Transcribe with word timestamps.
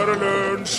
er 0.00 0.06
det 0.12 0.20
lunsj! 0.22 0.76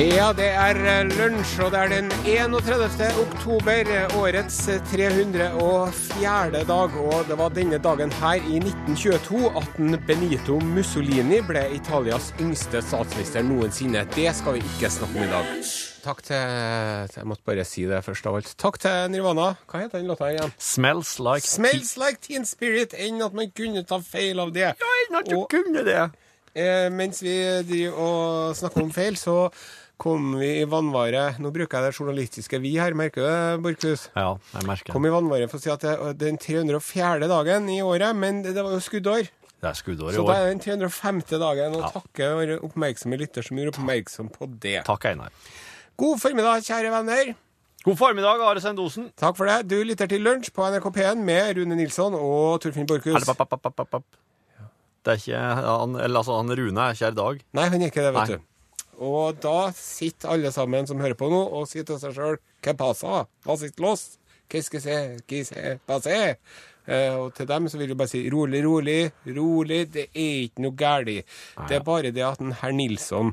Ja, 0.00 0.30
det 0.32 0.46
er 0.54 0.78
eh, 0.78 1.08
lunsj, 1.18 1.56
og 1.64 1.72
det 1.74 1.80
er 1.80 1.90
den 1.90 2.06
31. 2.24 3.02
oktober, 3.20 3.88
eh, 3.90 4.14
årets 4.16 4.56
304. 4.92 6.62
dag. 6.68 6.94
Og 7.02 7.26
det 7.28 7.36
var 7.38 7.50
denne 7.52 7.80
dagen 7.82 8.12
her 8.20 8.38
i 8.48 8.60
1922 8.62 9.50
at 9.58 9.80
Benito 10.06 10.60
Mussolini 10.62 11.40
ble 11.44 11.66
Italias 11.76 12.30
yngste 12.40 12.80
statsminister 12.86 13.44
noensinne. 13.44 14.06
Det 14.14 14.30
skal 14.38 14.56
vi 14.56 14.62
ikke 14.64 14.92
snakke 14.94 15.18
om 15.18 15.26
i 15.26 15.32
dag. 15.34 15.52
Takk 16.00 16.22
til 16.24 16.36
Jeg 17.16 17.26
måtte 17.28 17.44
bare 17.44 17.64
si 17.68 17.84
det 17.90 18.00
først 18.06 18.26
av 18.30 18.38
alt. 18.40 18.54
Takk 18.56 18.78
til 18.80 19.10
Nirvana. 19.12 19.50
Hva 19.68 19.82
heter 19.82 19.98
den 19.98 20.08
låta 20.08 20.30
igjen? 20.32 20.54
Smells 20.56 21.18
like 21.20 21.44
Smells 21.44 21.96
like 22.00 22.22
Teen 22.24 22.46
Spirit. 22.48 22.94
Enn 22.96 23.20
at 23.26 23.34
man 23.36 23.50
kunne 23.52 23.84
ta 23.84 23.98
feil 24.00 24.40
av 24.40 24.54
det. 24.54 24.70
Ja, 24.80 24.96
enn 25.04 25.20
at 25.20 25.28
du 25.28 25.36
Og- 25.42 25.50
kunne 25.50 25.84
det. 25.84 26.10
Eh, 26.54 26.88
mens 26.90 27.20
vi 27.22 27.34
driver 27.68 27.98
og 28.02 28.56
snakker 28.58 28.82
om 28.82 28.90
feil, 28.90 29.14
så 29.20 29.52
kom 30.00 30.32
vi 30.40 30.48
i 30.62 30.64
vannvare 30.64 31.36
Nå 31.38 31.50
bruker 31.52 31.76
jeg 31.78 31.90
det 31.92 31.98
journalistiske 32.00 32.58
vi 32.62 32.72
her, 32.80 32.94
merker 32.96 33.20
du 33.22 33.26
det, 33.28 33.60
Borchhus? 33.62 34.06
Ja, 34.16 34.32
jeg 34.56 34.66
merker 34.66 34.92
Kom 34.96 35.04
i 35.06 35.12
vannvare 35.12 35.46
for 35.50 35.60
å 35.60 35.62
si 35.62 35.70
at 35.70 35.84
det 35.84 35.92
er 35.92 36.16
den 36.18 36.38
304. 36.40 37.28
dagen 37.28 37.68
i 37.70 37.80
året, 37.84 38.16
men 38.16 38.40
det 38.42 38.54
det 38.56 38.64
var 38.64 38.72
jo 38.74 38.80
skuddår. 38.82 39.28
Det 39.60 39.68
er 39.68 39.76
skuddår 39.76 40.14
i 40.14 40.16
år. 40.16 40.16
Så 40.16 40.24
det 40.26 40.36
er 40.38 40.46
det 40.48 40.54
den 40.56 40.64
305. 40.88 41.20
dagen, 41.38 41.76
og 41.76 41.82
Ja. 41.84 41.90
takker 42.00 42.34
våre 42.40 42.58
oppmerksomme 42.64 43.18
lytter 43.20 43.42
som 43.44 43.56
gjorde 43.60 43.76
oppmerksom 43.76 44.32
på 44.32 44.48
det. 44.58 44.84
Takk, 44.88 45.04
Einar. 45.04 45.30
God 45.96 46.18
formiddag, 46.18 46.64
kjære 46.64 46.90
venner. 46.90 47.34
God 47.84 47.96
formiddag, 47.96 48.40
Are 48.40 48.60
Sendosen. 48.60 49.12
Takk 49.16 49.36
for 49.36 49.46
det. 49.46 49.68
Du 49.68 49.84
lytter 49.84 50.08
til 50.08 50.20
Lunsj 50.24 50.50
på 50.50 50.64
NRK 50.64 50.90
P1 50.96 51.22
med 51.22 51.56
Rune 51.56 51.76
Nilsson 51.76 52.14
og 52.14 52.60
Torfinn 52.60 52.86
Borchhus. 52.86 53.22
Det 55.04 55.12
er 55.12 55.20
ikke 55.22 55.42
han, 55.64 55.96
eller, 55.96 56.20
altså, 56.20 56.36
han 56.36 56.56
Rune 56.60 56.86
er 56.86 56.96
ikke 56.96 57.06
her 57.06 57.14
i 57.14 57.20
dag. 57.20 57.42
Nei, 57.56 57.66
han 57.72 57.82
er 57.82 57.92
ikke 57.92 58.04
det, 58.04 58.14
vet 58.16 58.32
Nei. 58.32 58.38
du. 58.38 58.46
Og 59.00 59.38
da 59.40 59.70
sitter 59.76 60.34
alle 60.34 60.50
sammen 60.52 60.88
som 60.88 61.00
hører 61.00 61.16
på 61.16 61.30
nå, 61.32 61.40
og 61.56 61.68
sier 61.70 61.86
til 61.88 61.96
seg 62.02 62.12
sjøl 62.16 62.36
Hva 62.60 62.74
passer? 62.76 63.30
Hva 63.46 63.56
sitter 63.56 63.86
los? 63.86 64.02
Hva 64.50 64.60
skal 64.66 64.82
se? 64.84 64.98
Hva 65.24 65.40
se? 65.48 65.72
Hva 65.88 65.98
se? 66.04 66.18
Eh, 66.90 67.14
og 67.14 67.32
til 67.36 67.48
dem 67.48 67.68
så 67.70 67.78
vil 67.80 67.92
jeg 67.92 68.00
bare 68.00 68.10
si 68.12 68.22
rolig, 68.32 68.60
rolig, 68.66 69.00
rolig. 69.36 69.80
Det 69.94 70.08
er 70.10 70.44
ikke 70.46 70.64
noe 70.66 70.76
galt. 70.76 71.32
Det 71.68 71.78
er 71.78 71.86
bare 71.86 72.12
det 72.12 72.26
at 72.26 72.42
den 72.42 72.52
herr 72.60 72.74
Nilsson 72.76 73.32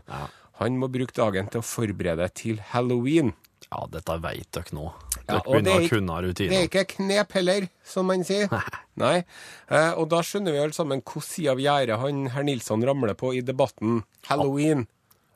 han 0.57 0.79
må 0.81 0.89
bruke 0.93 1.13
dagen 1.17 1.51
til 1.51 1.61
å 1.61 1.67
forberede 1.67 2.29
til 2.37 2.61
halloween. 2.71 3.33
Ja, 3.67 3.83
dette 3.91 4.15
vet 4.23 4.49
dere 4.55 4.77
nå. 4.77 4.87
Ja, 5.27 5.39
Dere 5.39 5.43
begynner 5.43 5.81
ikke, 5.81 5.87
å 5.87 5.97
kunne 5.97 6.17
rutiner. 6.23 6.49
Det 6.49 6.57
er 6.57 6.67
ikke 6.69 6.83
knep 6.95 7.31
heller, 7.35 7.65
som 7.83 8.05
man 8.07 8.23
sier. 8.23 8.47
Nei. 8.95 9.25
Eh, 9.69 9.91
og 9.99 10.07
da 10.09 10.21
skjønner 10.23 10.51
vi 10.55 10.61
alle 10.63 10.73
sammen 10.73 11.01
hvilken 11.01 11.21
side 11.27 11.51
av 11.51 11.57
gjerdet 11.59 11.99
han 11.99 12.27
herr 12.31 12.43
Nilsson 12.47 12.83
ramler 12.87 13.13
på 13.19 13.33
i 13.35 13.41
debatten 13.41 14.03
halloween. 14.29 14.87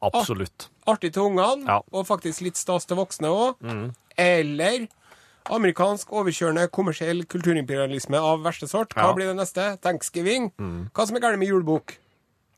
Absolutt. 0.01 0.69
artig 0.87 1.11
til 1.13 1.21
ungene, 1.29 1.67
Ja. 1.67 1.81
og 1.93 2.07
faktisk 2.07 2.41
litt 2.41 2.57
stas 2.57 2.85
til 2.85 2.97
voksne 2.97 3.27
òg. 3.29 3.93
Eller 4.17 4.87
amerikansk 5.49 6.09
overkjørende 6.13 6.67
kommersiell 6.73 7.23
kulturimperialisme 7.25 8.17
av 8.17 8.41
verste 8.45 8.67
sort. 8.69 8.93
Hva 8.95 9.09
Ja. 9.09 9.13
blir 9.13 9.27
det 9.27 9.35
neste? 9.37 9.77
Thanksgiving. 9.81 10.51
Hva 10.93 11.05
som 11.07 11.15
er 11.15 11.19
galt 11.19 11.37
med 11.39 11.47
julebok? 11.49 11.97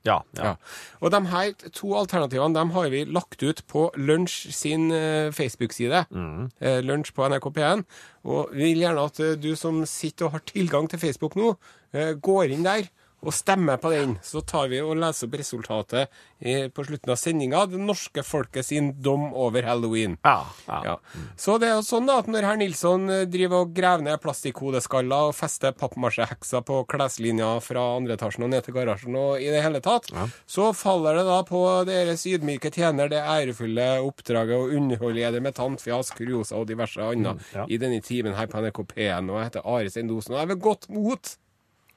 Ja. 0.03 0.19
ja. 0.35 0.45
Ja. 0.45 0.53
Og 0.99 1.13
de 1.13 1.21
her 1.31 1.53
to 1.71 1.93
alternativene 1.95 2.57
de 2.57 2.75
har 2.75 2.89
vi 2.91 3.03
lagt 3.07 3.43
ut 3.43 3.61
på 3.71 3.85
Lunsj 3.95 4.51
sin 4.51 4.91
eh, 4.91 5.31
Facebook-side. 5.31 6.05
Mm. 6.11 6.49
Lunsj 6.83 7.13
på 7.15 7.27
NRK 7.31 7.47
P1. 7.55 7.85
Og 8.23 8.51
vi 8.55 8.73
vil 8.73 8.83
gjerne 8.83 9.07
at 9.07 9.21
eh, 9.23 9.37
du 9.39 9.53
som 9.59 9.83
sitter 9.87 10.27
og 10.27 10.37
har 10.37 10.45
tilgang 10.49 10.89
til 10.91 10.99
Facebook 10.99 11.37
nå, 11.39 11.55
eh, 11.95 12.13
går 12.19 12.51
inn 12.55 12.67
der 12.67 12.89
og 13.23 13.33
stemmer 13.35 13.79
på 13.81 13.91
den. 13.93 14.17
Så 14.23 14.41
tar 14.45 14.69
vi 14.71 14.81
og 14.83 14.97
leser 14.99 15.29
opp 15.29 15.37
resultatet 15.39 16.11
i, 16.39 16.67
på 16.67 16.85
slutten 16.85 17.13
av 17.13 17.19
sendinga. 17.19 17.63
Det 17.71 17.79
norske 17.79 18.23
folket 18.25 18.67
sin 18.67 18.91
dom 19.03 19.29
over 19.31 19.63
halloween. 19.67 20.17
Ja, 20.23 20.45
ja. 20.67 20.79
Ja. 20.83 20.95
Så 21.39 21.57
det 21.61 21.69
er 21.69 21.77
jo 21.77 21.85
sånn 21.87 22.09
da 22.09 22.19
at 22.21 22.29
når 22.31 22.47
herr 22.47 22.59
Nilsson 22.59 23.07
eh, 23.11 23.25
driver 23.31 23.63
og 23.63 23.73
graver 23.75 24.05
ned 24.07 24.21
plastikkhodeskaller 24.23 25.29
og 25.29 25.37
fester 25.37 25.75
pappmasjehekser 25.77 26.65
på 26.67 26.81
kleslinja 26.91 27.53
fra 27.63 27.85
andre 27.97 28.17
etasjen 28.17 28.47
og 28.47 28.51
ned 28.53 28.67
til 28.67 28.75
garasjen 28.75 29.17
og 29.19 29.39
i 29.41 29.49
det 29.53 29.63
hele 29.63 29.81
tatt, 29.83 30.09
så 30.49 30.71
faller 30.75 31.19
det 31.19 31.27
da 31.29 31.39
på 31.47 31.61
deres 31.87 32.25
ydmyke 32.29 32.73
tjener 32.73 33.11
det 33.11 33.21
ærefulle 33.23 33.87
oppdraget 34.03 34.59
å 34.59 34.69
underholde 34.77 35.23
dere 35.23 35.43
med 35.43 35.55
tantfjas, 35.57 36.11
kuriosa 36.17 36.59
og 36.59 36.67
diverse 36.69 36.99
annet 37.03 37.53
ja. 37.55 37.67
i 37.69 37.79
denne 37.81 38.01
timen 38.03 38.35
her 38.37 38.49
på 38.51 38.59
NRK 38.63 38.83
P1. 38.91 39.31
Og 39.31 39.39
jeg 39.39 39.49
heter 39.49 39.71
Are 39.75 39.93
Sendosen, 39.93 40.35
og 40.35 40.41
jeg 40.41 40.47
er 40.47 40.53
ved 40.53 40.63
godt 40.67 40.89
mot. 40.91 41.35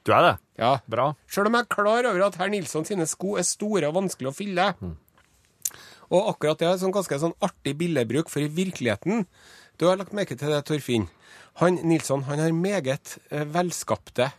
Du 0.07 0.13
er 0.15 0.23
det? 0.23 0.35
Ja. 0.61 0.71
Bra. 0.87 1.09
Sjøl 1.27 1.49
om 1.49 1.57
jeg 1.59 1.65
er 1.67 1.73
klar 1.75 2.07
over 2.07 2.23
at 2.29 2.37
herr 2.39 2.49
Nilsson 2.53 2.85
sine 2.87 3.05
sko 3.09 3.35
er 3.37 3.43
store 3.47 3.89
og 3.91 3.97
vanskelig 3.99 4.31
å 4.31 4.35
fylle. 4.37 4.69
Og 6.07 6.29
akkurat 6.31 6.61
det 6.61 6.69
er 6.69 6.77
sånn 6.79 6.93
ganske 6.95 7.17
sånn 7.19 7.35
artig 7.43 7.73
billedbruk, 7.81 8.29
for 8.31 8.39
i 8.45 8.47
virkeligheten 8.47 9.25
Du 9.77 9.85
har 9.85 9.99
lagt 9.99 10.15
merke 10.15 10.37
til 10.39 10.49
det, 10.49 10.63
Torfinn. 10.65 11.09
Han 11.59 11.75
Nilsson 11.85 12.23
han 12.25 12.39
har 12.41 12.53
meget 12.55 13.17
eh, 13.29 13.43
velskapte 13.45 14.31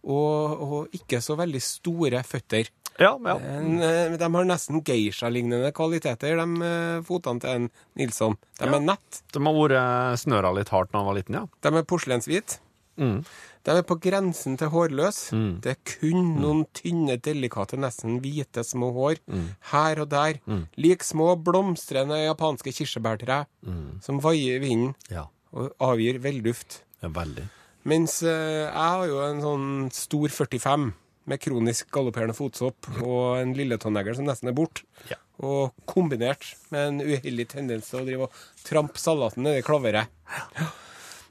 og, 0.00 0.62
og 0.64 0.94
ikke 0.96 1.18
så 1.20 1.34
veldig 1.36 1.60
store 1.60 2.22
føtter. 2.24 2.70
Ja, 3.00 3.10
ja. 3.20 3.34
En, 3.58 3.74
eh, 3.84 4.14
de 4.16 4.28
har 4.32 4.46
nesten 4.48 4.80
geisha-lignende 4.84 5.68
kvaliteter, 5.76 6.38
de 6.40 6.64
eh, 6.70 7.02
fotene 7.04 7.42
til 7.44 7.50
en 7.58 7.68
Nilsson. 8.00 8.38
De 8.56 8.64
Ja. 8.70 8.72
er 8.78 8.86
nett. 8.86 9.20
De 9.36 9.42
har 9.44 9.58
vært 9.58 10.22
snøra 10.22 10.54
litt 10.56 10.72
hardt 10.72 10.92
da 10.94 11.02
han 11.02 11.10
var 11.10 11.18
liten, 11.20 11.36
ja. 11.36 11.44
De 11.60 11.74
er 11.76 11.84
porselenshvite. 11.92 12.60
Mm. 13.00 13.20
De 13.64 13.74
er 13.76 13.82
på 13.84 13.96
grensen 14.00 14.54
til 14.56 14.70
hårløs. 14.72 15.18
Det 15.60 15.74
er 15.74 15.78
kun 15.84 16.30
noen 16.40 16.62
tynne, 16.72 17.18
delikate, 17.20 17.76
nesten 17.76 18.18
hvite 18.24 18.62
små 18.64 18.88
hår 18.96 19.18
her 19.74 20.00
og 20.00 20.08
der. 20.12 20.38
Lik 20.80 21.04
små 21.04 21.34
blomstrende 21.44 22.16
japanske 22.24 22.72
kirsebærtre 22.72 23.42
som 24.00 24.20
vaier 24.24 24.56
i 24.56 24.64
vinden 24.64 24.94
Ja. 25.10 25.26
og 25.52 25.72
avgir 25.80 26.18
velduft. 26.24 26.82
ja 27.02 27.08
veldig. 27.08 27.48
Mens 27.84 28.22
uh, 28.22 28.28
jeg 28.28 28.72
har 28.74 29.06
jo 29.08 29.20
en 29.24 29.40
sånn 29.40 29.68
stor 29.92 30.28
45 30.28 30.92
med 31.30 31.40
kronisk 31.40 31.88
galopperende 31.92 32.34
fotsopp 32.36 32.88
og 33.04 33.38
en 33.40 33.54
lilletånegl 33.56 34.16
som 34.16 34.24
nesten 34.28 34.48
er 34.50 34.56
borte. 34.56 34.82
Ja. 35.08 35.16
Og 35.40 35.72
kombinert 35.88 36.44
med 36.72 36.88
en 36.88 37.00
uheldig 37.00 37.46
tendens 37.48 37.88
til 37.88 38.00
å 38.00 38.04
drive 38.04 38.26
og 38.28 38.32
trampe 38.66 39.00
salaten 39.00 39.44
nedi 39.46 39.62
klaveret. 39.64 40.08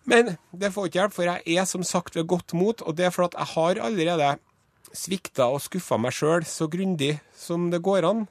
Men 0.08 0.36
det 0.56 0.72
får 0.74 0.90
ikke 0.90 1.00
hjelp, 1.02 1.16
for 1.16 1.28
jeg 1.28 1.58
er 1.60 1.68
som 1.70 1.84
sagt 1.86 2.16
ved 2.16 2.28
godt 2.30 2.56
mot, 2.58 2.82
og 2.82 2.98
det 2.98 3.10
er 3.10 3.14
fordi 3.16 3.40
jeg 3.40 3.54
har 3.56 3.82
allerede 3.90 4.30
svikta 4.96 5.50
og 5.52 5.62
skuffa 5.62 6.00
meg 6.02 6.16
sjøl 6.16 6.46
så 6.48 6.70
grundig 6.72 7.18
som 7.38 7.70
det 7.74 7.82
går 7.86 8.08
an 8.10 8.28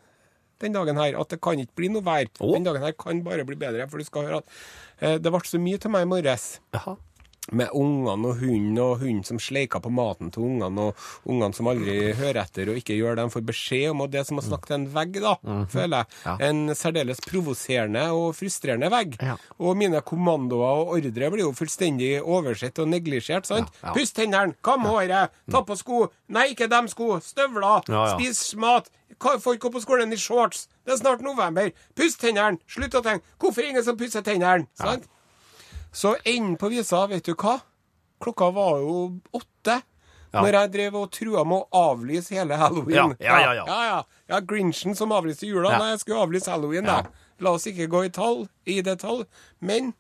den 0.63 0.75
dagen 0.75 0.99
her, 0.99 1.15
at 1.21 1.31
det 1.31 1.41
kan 1.43 1.61
ikke 1.63 1.77
bli 1.79 1.91
noe 1.95 2.03
vær. 2.03 2.27
Oh. 2.43 2.55
Den 2.57 2.67
dagen 2.67 2.83
her 2.83 2.95
kan 2.99 3.21
bare 3.27 3.45
bli 3.47 3.59
bedre, 3.59 3.87
for 3.91 4.01
du 4.01 4.07
skal 4.07 4.27
høre 4.27 4.41
at 4.43 4.57
eh, 4.99 5.19
det 5.23 5.31
ble 5.31 5.43
så 5.47 5.61
mye 5.63 5.79
til 5.79 5.95
meg 5.95 6.07
i 6.07 6.11
morges 6.11 6.49
Jaha. 6.75 6.97
Med 7.53 7.73
ungene 7.77 8.33
og 8.33 8.43
hunden, 8.43 8.79
og 8.83 9.03
hunden 9.03 9.25
som 9.27 9.41
sleiker 9.43 9.83
på 9.85 9.93
maten 9.95 10.33
til 10.35 10.45
ungene, 10.45 10.89
og 10.89 11.29
ungene 11.29 11.57
som 11.57 11.71
aldri 11.71 12.13
hører 12.19 12.43
etter 12.43 12.73
og 12.73 12.81
ikke 12.81 12.97
gjør 12.99 13.17
det 13.17 13.25
de 13.25 13.35
får 13.35 13.47
beskjed 13.49 13.87
om, 13.93 14.03
og 14.05 14.13
det 14.13 14.25
som 14.29 14.41
har 14.41 14.47
snakket 14.47 14.71
til 14.73 14.79
en 14.79 14.87
vegg, 14.95 15.19
da, 15.25 15.35
føler 15.73 15.97
jeg. 16.03 16.19
Ja. 16.25 16.37
En 16.49 16.75
særdeles 16.79 17.23
provoserende 17.25 18.05
og 18.15 18.29
frustrerende 18.39 18.91
vegg. 18.93 19.17
Ja. 19.23 19.39
Og 19.59 19.79
mine 19.81 20.03
kommandoer 20.07 20.85
og 20.85 20.95
ordre 20.99 21.33
blir 21.33 21.45
jo 21.47 21.55
fullstendig 21.57 22.13
oversett 22.23 22.79
og 22.83 22.91
neglisjert, 22.93 23.49
sant? 23.49 23.73
Ja. 23.83 23.95
Puss 23.97 24.15
tennene, 24.17 24.57
kam 24.65 24.87
håret, 24.89 25.35
ta 25.51 25.65
på 25.67 25.77
sko, 25.79 26.07
nei, 26.35 26.51
ikke 26.55 26.71
dem 26.71 26.89
sko, 26.93 27.17
støvler, 27.25 27.85
spis 28.15 28.55
mat. 28.61 28.91
Folk 29.19 29.59
går 29.61 29.73
på 29.75 29.81
skolen 29.83 30.13
i 30.15 30.19
shorts. 30.21 30.67
Det 30.87 30.95
er 30.95 31.01
snart 31.01 31.23
november. 31.25 31.73
Puss 31.99 32.15
tennene. 32.21 32.61
Slutt 32.71 32.95
å 32.95 33.03
tenke. 33.03 33.25
Hvorfor 33.41 33.65
er 33.65 33.73
ingen 33.73 33.85
som 33.87 33.97
pusser 33.99 34.23
tennene? 34.23 34.69
Sant? 34.79 35.09
Så 35.93 36.17
enden 36.25 36.57
på 36.61 36.69
visa, 36.73 37.07
vet 37.11 37.25
du 37.25 37.35
hva? 37.35 37.59
Klokka 38.23 38.51
var 38.55 38.83
jo 38.83 38.97
åtte. 39.37 39.81
Ja. 40.29 40.43
Når 40.43 40.53
jeg 40.59 40.71
drev 40.75 40.97
og 41.01 41.07
trua 41.15 41.43
med 41.49 41.63
å 41.63 41.83
avlyse 41.93 42.37
hele 42.37 42.59
halloween. 42.61 43.15
Ja, 43.17 43.39
ja, 43.41 43.53
ja, 43.55 43.65
ja. 43.65 43.77
ja, 43.89 44.01
ja. 44.29 44.41
Grinchen 44.45 44.97
som 44.99 45.15
avlyste 45.17 45.49
jula 45.49 45.79
når 45.79 45.95
jeg 45.95 46.03
skulle 46.03 46.25
avlyse 46.27 46.53
halloween. 46.53 46.89
Da. 46.89 46.99
La 47.41 47.55
oss 47.57 47.65
ikke 47.71 47.89
gå 47.89 48.05
i 48.09 48.13
tall, 48.13 48.45
i 48.69 48.81
detalj. 48.85 49.25
Men 49.65 49.95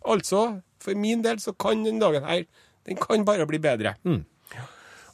altså, 0.00 0.62
for 0.80 0.96
min 0.96 1.24
del 1.26 1.42
så 1.42 1.52
kan 1.52 1.84
den 1.84 2.00
dagen 2.02 2.24
her 2.24 2.46
Den 2.84 2.98
kan 3.00 3.24
bare 3.24 3.46
bli 3.48 3.56
bedre. 3.64 3.94
Mm. 4.04 4.24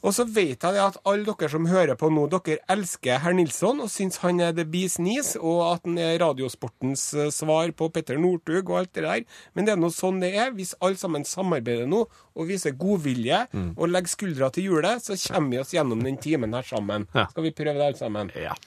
Og 0.01 0.15
så 0.17 0.25
vet 0.25 0.63
jeg 0.65 0.79
at 0.81 0.97
alle 1.05 1.25
dere 1.27 1.49
som 1.51 1.67
hører 1.69 1.97
på 1.99 2.09
nå, 2.09 2.23
dere 2.31 2.57
elsker 2.73 3.21
herr 3.21 3.35
Nilsson 3.37 3.83
og 3.83 3.91
syns 3.93 4.17
han 4.23 4.41
er 4.41 4.55
the 4.57 4.65
bees 4.65 4.97
knees, 4.97 5.35
og 5.37 5.61
at 5.67 5.85
han 5.85 5.99
er 6.01 6.17
Radiosportens 6.23 7.03
eh, 7.13 7.29
svar 7.33 7.69
på 7.77 7.91
Petter 7.93 8.17
Northug 8.21 8.71
og 8.73 8.79
alt 8.81 8.93
det 8.97 9.05
der. 9.05 9.23
Men 9.53 9.67
det 9.67 9.75
er 9.75 9.81
nå 9.81 9.91
sånn 9.93 10.21
det 10.23 10.33
er. 10.33 10.51
Hvis 10.57 10.73
alle 10.81 10.97
sammen 10.97 11.25
samarbeider 11.27 11.85
nå 11.89 12.03
og 12.09 12.49
viser 12.49 12.73
godvilje 12.79 13.43
og 13.75 13.89
legger 13.91 14.15
skuldra 14.15 14.49
til 14.53 14.69
hjulet, 14.69 15.03
så 15.05 15.17
kommer 15.33 15.53
vi 15.55 15.61
oss 15.61 15.73
gjennom 15.75 16.01
den 16.03 16.17
timen 16.21 16.55
her 16.57 16.65
sammen. 16.65 17.07
Ja. 17.13 17.27
Skal 17.31 17.45
vi 17.47 17.53
prøve 17.55 17.77
det 17.77 17.89
alle 17.91 18.01
sammen? 18.01 18.33
Ja. 18.35 18.57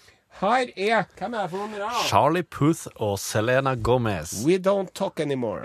Her 0.40 0.70
er 0.74 1.04
Hvem 1.18 1.34
er 1.34 1.44
det 1.46 1.50
for 1.52 1.62
noen? 1.62 2.00
Charlie 2.08 2.42
Puth 2.42 2.88
og 2.96 3.18
Selena 3.22 3.74
Gomez. 3.74 4.40
We 4.46 4.58
don't 4.58 4.90
talk 4.94 5.20
anymore. 5.20 5.62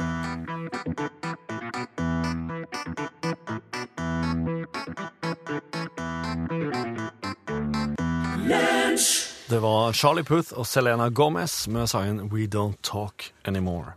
Det 9.60 9.64
var 9.64 9.94
Charlie 9.94 10.24
Puth 10.24 10.54
og 10.56 10.64
Selena 10.68 11.10
Gomez 11.12 11.68
med 11.68 11.90
sangen 11.92 12.30
We 12.32 12.46
Don't 12.48 12.78
Talk 12.80 13.34
Anymore. 13.44 13.92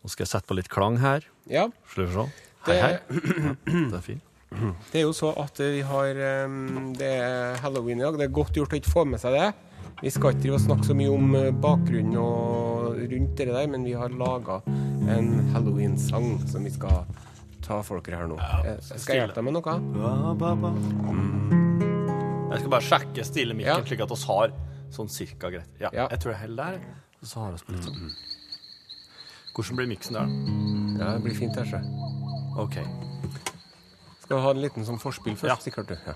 Nå 0.00 0.08
skal 0.08 0.24
jeg 0.24 0.30
sette 0.30 0.48
på 0.48 0.56
litt 0.56 0.70
klang 0.72 0.96
her. 1.02 1.20
Ja, 1.44 1.66
Slutt 1.92 2.08
se. 2.14 2.24
Hei, 2.64 2.72
Det- 2.72 2.80
hei. 2.80 2.98
Det 3.90 3.98
er 3.98 4.00
fint. 4.00 4.22
det 4.92 4.94
er 4.94 5.00
jo 5.04 5.12
så 5.12 5.34
at 5.36 5.58
vi 5.60 5.82
har 5.82 6.14
Det 6.96 7.10
er 7.20 7.56
halloween 7.60 7.98
i 8.00 8.02
dag. 8.02 8.16
Det 8.16 8.24
er 8.30 8.32
godt 8.32 8.52
gjort 8.54 8.72
å 8.72 8.76
ikke 8.80 8.90
få 8.94 9.04
med 9.06 9.20
seg 9.20 9.32
det. 9.36 9.52
Vi 10.00 10.08
skal 10.08 10.30
ikke 10.32 10.40
drive 10.40 10.54
og 10.54 10.60
snakke 10.64 10.84
så 10.88 10.94
mye 10.96 11.12
om 11.12 11.34
uh, 11.34 11.50
bakgrunnen 11.52 12.16
og 12.16 12.96
rundt 13.12 13.36
det 13.36 13.46
der, 13.52 13.66
men 13.68 13.84
vi 13.84 13.92
har 13.92 14.08
laga 14.08 14.62
en 14.66 15.50
halloween-sang 15.52 16.48
som 16.48 16.64
vi 16.64 16.70
skal 16.70 17.04
ta 17.60 17.82
folk 17.82 18.06
her 18.08 18.26
nå. 18.26 18.38
Jeg 18.64 18.80
skal 18.98 19.16
jeg 19.16 19.28
hjelpe 19.28 19.34
deg 19.34 19.44
med 19.44 19.52
noe? 19.52 19.62
Jeg 22.52 22.60
skal 22.60 22.70
bare 22.70 22.86
sjekke 22.88 23.24
stille 23.24 23.54
mikken, 23.56 23.78
Ja. 23.80 23.84
slik 23.84 24.00
at 24.04 24.10
oss 24.12 24.24
har 24.28 24.52
sånn 24.92 25.08
cirka 25.08 25.50
greit. 25.50 25.68
Ja, 25.80 25.88
Ja. 25.92 26.08
Jeg 26.10 26.20
tror 26.20 26.32
jeg 26.32 26.40
holder 26.40 26.64
der. 26.64 26.80
Og 27.22 27.28
Så 27.28 27.40
har 27.40 27.52
vi 27.52 27.58
på 27.64 27.72
litt 27.72 27.84
sånn. 27.84 28.10
Hvordan 29.54 29.76
blir 29.76 29.86
miksen 29.88 30.12
der? 30.16 30.28
Ja, 31.04 31.12
det 31.14 31.22
blir 31.24 31.34
fint 31.36 31.54
her, 31.56 31.64
sjø. 31.64 31.80
OK. 32.58 32.74
Skal 34.22 34.36
vi 34.36 34.42
ha 34.42 34.50
en 34.50 34.62
liten 34.62 34.84
sånn 34.84 34.98
forspill 35.00 35.36
først? 35.36 35.48
Ja. 35.48 35.56
Sikkert 35.56 35.88
du. 35.88 35.96
Ja. 36.06 36.14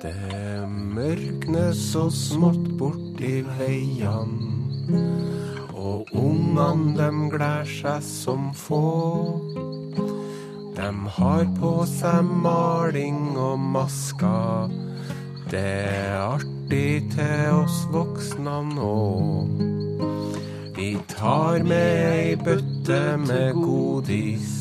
Det 0.00 0.14
mørkner 0.68 1.72
så 1.76 2.06
smått 2.10 2.68
borti 2.80 3.42
veiene, 3.44 5.02
og 5.76 6.08
ungene 6.16 6.96
dem 6.96 7.26
glær 7.32 7.68
seg 7.68 8.02
som 8.06 8.50
få. 8.56 8.80
Dem 10.80 11.02
har 11.12 11.42
på 11.58 11.70
seg 11.84 12.24
maling 12.40 13.34
og 13.36 13.58
masker. 13.74 14.70
Det 15.52 15.60
er 15.60 16.14
artig 16.22 17.10
til 17.12 17.50
oss 17.52 17.82
voksne 17.92 18.54
nå. 18.70 18.94
Vi 20.78 20.94
tar 21.12 21.66
med 21.68 22.00
ei 22.14 22.32
bøtte 22.40 23.00
med 23.26 23.60
godis 23.60 24.56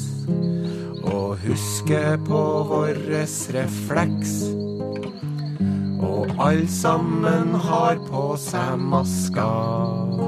og 1.07 1.39
husker 1.45 2.19
på 2.27 2.43
vår 2.73 2.99
refleks. 3.55 4.35
Og 6.03 6.35
alle 6.35 6.67
sammen 6.67 7.55
har 7.69 8.03
på 8.11 8.27
seg 8.43 8.75
masker 8.91 10.19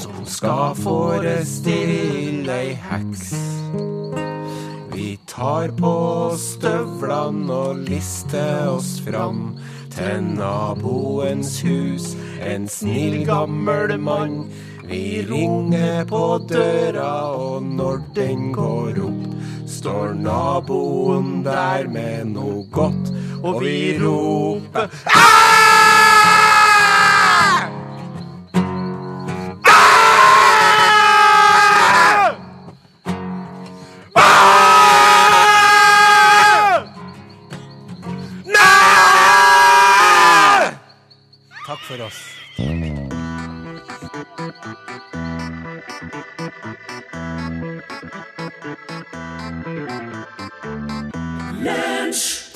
som 0.00 0.24
skal 0.24 0.76
forestille 0.80 2.60
ei 2.62 2.76
heks. 2.88 3.49
Tar 5.40 5.70
på 5.72 5.90
oss 6.28 6.42
støvlene 6.58 7.54
og 7.54 7.78
lister 7.88 8.66
oss 8.74 8.98
fram. 9.00 9.54
Til 9.88 10.26
naboens 10.36 11.54
hus, 11.64 12.10
en 12.44 12.66
snill 12.68 13.22
gammel 13.24 13.94
mann. 13.96 14.34
Vi 14.84 15.24
ringer 15.30 16.04
på 16.12 16.20
døra, 16.44 17.32
og 17.32 17.64
når 17.64 18.04
den 18.12 18.52
går 18.52 19.00
opp, 19.06 19.24
står 19.64 20.12
naboen 20.20 21.40
der 21.48 21.88
med 21.88 22.34
noe 22.36 22.66
godt, 22.76 23.08
og 23.40 23.62
vi 23.64 23.96
roper 23.96 24.92
Takk 25.08 26.09
for 41.90 42.10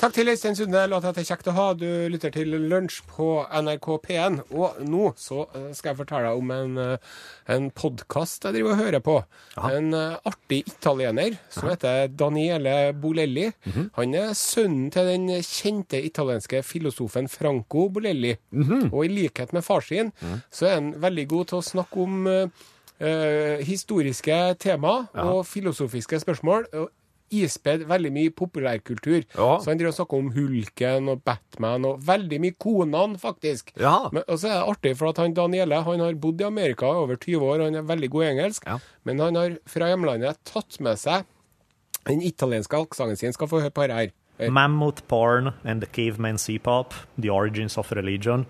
Takk 0.05 0.13
til 0.19 0.29
Øystein 0.29 0.53
Sunde. 0.53 0.81
Låta 0.85 1.09
til 1.17 1.25
Kjekt 1.25 1.47
å 1.49 1.53
ha. 1.57 1.63
Du 1.73 1.87
lytter 2.13 2.29
til 2.29 2.51
Lunsj 2.69 2.99
på 3.09 3.39
NRK 3.49 3.87
P1. 4.03 4.35
Og 4.53 4.75
nå 4.85 5.07
så 5.17 5.47
eh, 5.57 5.71
skal 5.73 5.95
jeg 5.95 5.97
fortelle 5.97 6.27
deg 6.27 6.41
om 6.43 6.51
en, 6.53 6.75
eh, 6.83 7.15
en 7.55 7.71
podkast 7.73 8.45
jeg 8.45 8.53
driver 8.53 8.75
og 8.75 8.83
hører 8.83 9.01
på. 9.01 9.15
En 9.65 9.87
eh, 9.97 10.27
artig 10.29 10.59
italiener 10.69 11.39
som 11.49 11.71
heter 11.71 12.13
Daniele 12.13 12.75
Bolelli. 12.93 13.47
Han 13.97 14.13
er 14.19 14.37
sønnen 14.37 14.93
til 14.93 15.09
den 15.09 15.25
kjente 15.39 16.03
italienske 16.05 16.61
filosofen 16.61 17.25
Franco 17.25 17.87
Bolelli. 17.89 18.35
Og 18.91 18.99
i 19.07 19.09
likhet 19.09 19.57
med 19.57 19.65
far 19.65 19.81
sin 19.89 20.13
så 20.53 20.69
er 20.69 20.77
han 20.83 20.93
veldig 21.01 21.25
god 21.33 21.49
til 21.49 21.63
å 21.63 21.65
snakke 21.71 22.05
om 22.05 22.29
eh, 22.29 23.65
historiske 23.65 24.37
tema 24.61 24.99
og 25.25 25.41
filosofiske 25.49 26.21
spørsmål. 26.27 26.69
og 26.83 26.93
Ispedd 27.33 27.87
veldig 27.89 28.11
mye 28.13 28.31
populærkultur. 28.37 29.23
Ja. 29.33 29.47
Så 29.61 29.71
han 29.71 29.79
driver 29.79 29.93
og 29.93 29.97
snakker 29.97 30.19
om 30.21 30.31
Hulken 30.35 31.09
og 31.09 31.23
Batman 31.25 31.87
og 31.89 32.03
veldig 32.05 32.39
mye 32.43 32.57
konene, 32.61 33.17
faktisk. 33.21 33.71
Ja. 33.81 34.11
Men, 34.13 34.25
og 34.27 34.41
så 34.41 34.51
er 34.51 34.59
det 34.59 34.75
artig, 34.75 34.93
for 34.99 35.09
at 35.09 35.21
han 35.23 35.33
Daniele 35.37 35.81
han 35.87 36.03
har 36.03 36.19
bodd 36.21 36.43
i 36.43 36.47
Amerika 36.47 36.91
i 36.91 36.99
over 37.05 37.17
20 37.17 37.47
år, 37.49 37.65
han 37.65 37.79
er 37.79 37.87
veldig 37.87 38.11
god 38.13 38.25
i 38.25 38.29
engelsk. 38.33 38.69
Ja. 38.69 38.77
Men 39.03 39.23
han 39.23 39.39
har 39.39 39.57
fra 39.69 39.89
hjemlandet 39.89 40.43
tatt 40.45 40.79
med 40.85 41.01
seg 41.01 41.25
den 42.05 42.21
italienske 42.21 42.77
aksenten 42.77 43.17
sin. 43.17 43.33
Skal 43.33 43.49
få 43.49 43.63
høre 43.63 43.73
på 43.73 43.87
dette 43.87 44.03
her. 44.03 44.13
Mammoth 44.51 45.07
porn 45.07 45.53
and 45.63 45.81
the 45.81 45.87
caveman 45.87 46.37
C-pop, 46.37 46.93
the 47.17 47.29
origins 47.29 47.77
of 47.77 47.91
religion. 47.91 48.45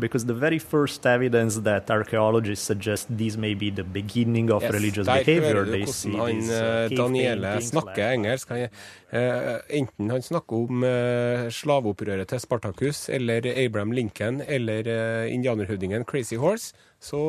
Because 0.00 0.26
the 0.26 0.34
very 0.34 0.58
first 0.58 1.06
evidence 1.06 1.60
that 1.64 1.90
archaeologists 1.90 2.66
suggest 2.66 3.08
this 3.18 3.36
may 3.36 3.54
be 3.54 3.70
the 3.70 3.84
beginning 3.84 4.50
of 4.50 4.62
Yes, 4.62 4.72
religious 4.72 5.06
behavior, 5.06 5.64
they 5.64 5.84
see 5.86 6.16
han 6.16 6.40
these 6.40 6.50
uh, 6.50 6.88
eh, 6.90 6.96
Daniele 6.96 7.60
snakker 7.60 7.96
like- 7.96 8.14
engelsk. 8.14 8.48
Han, 8.48 8.68
uh, 9.12 9.58
enten 9.68 10.10
han 10.10 10.22
snakker 10.22 10.56
om 10.56 10.82
uh, 10.82 11.50
slaveopprøret 11.50 12.28
til 12.28 12.40
Spartacus, 12.40 13.08
eller 13.08 13.44
Abraham 13.66 13.92
Lincoln, 13.92 14.40
eller 14.48 14.80
uh, 14.88 15.32
indianerhøvdingen 15.34 16.04
Crazy 16.04 16.34
Horse, 16.34 16.72
så 17.00 17.20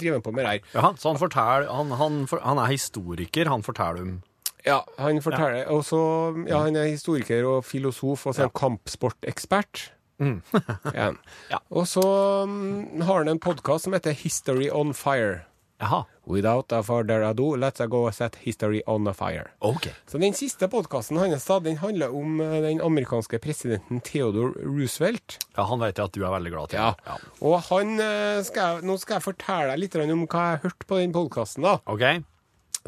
driver 0.00 0.18
han 0.18 0.22
på 0.22 0.30
med 0.30 0.44
det 0.44 0.50
her. 0.50 0.94
Så 0.96 1.08
han 1.08 1.18
forteller 1.18 1.70
han, 1.72 1.90
han, 2.00 2.26
for, 2.28 2.40
han 2.44 2.58
er 2.58 2.72
historiker, 2.72 3.48
han 3.48 3.62
forteller 3.62 4.02
om 4.02 4.18
Ja, 4.66 4.80
han 4.98 5.22
forteller 5.22 5.64
Og 5.72 5.84
så 5.84 6.00
Ja, 6.48 6.58
han 6.66 6.76
er 6.76 6.90
historiker 6.90 7.46
og 7.48 7.64
filosof 7.64 8.26
og 8.26 8.34
så 8.34 8.42
er 8.42 8.50
han 8.50 8.58
kampsportekspert. 8.60 9.92
Ja. 10.94 11.12
Ja. 11.50 11.60
Og 11.70 11.88
så 11.88 12.04
um, 12.44 13.02
har 13.02 13.22
han 13.22 13.28
en 13.32 13.42
podkast 13.42 13.88
som 13.88 13.96
heter 13.96 14.16
History 14.16 14.68
on 14.72 14.94
Fire. 14.94 15.46
Jaha, 15.80 16.04
Without 16.30 16.72
a 16.72 16.82
further 16.82 17.22
ado, 17.22 17.56
let's 17.56 17.80
go 17.88 18.10
set 18.10 18.36
history 18.36 18.82
on 18.86 19.08
a 19.08 19.14
fire. 19.14 19.50
OK. 19.58 19.88
Så 20.06 20.18
den 20.18 20.34
siste 20.34 20.68
podkasten 20.68 21.16
hans 21.18 21.46
da, 21.48 21.56
den 21.60 21.78
handler 21.80 22.12
om 22.14 22.40
eh, 22.40 22.60
den 22.62 22.80
amerikanske 22.84 23.40
presidenten 23.42 24.02
Theodore 24.04 24.52
Roosevelt. 24.60 25.38
Ja, 25.56 25.64
han 25.64 25.80
vet 25.80 25.98
jeg 25.98 26.10
at 26.10 26.14
du 26.14 26.20
er 26.20 26.34
veldig 26.36 26.52
glad 26.52 26.74
til. 26.74 26.84
Ja. 26.84 27.16
Og 27.40 27.56
han 27.70 27.96
eh, 27.96 28.42
skal, 28.46 28.84
Nå 28.84 28.98
skal 29.00 29.18
jeg 29.18 29.26
fortelle 29.30 29.72
deg 29.72 29.82
litt 29.86 29.96
om 30.04 30.26
hva 30.26 30.44
jeg 30.52 30.62
hørte 30.66 30.90
på 30.92 31.00
den 31.00 31.16
podkasten. 31.16 31.66
OK? 31.66 32.04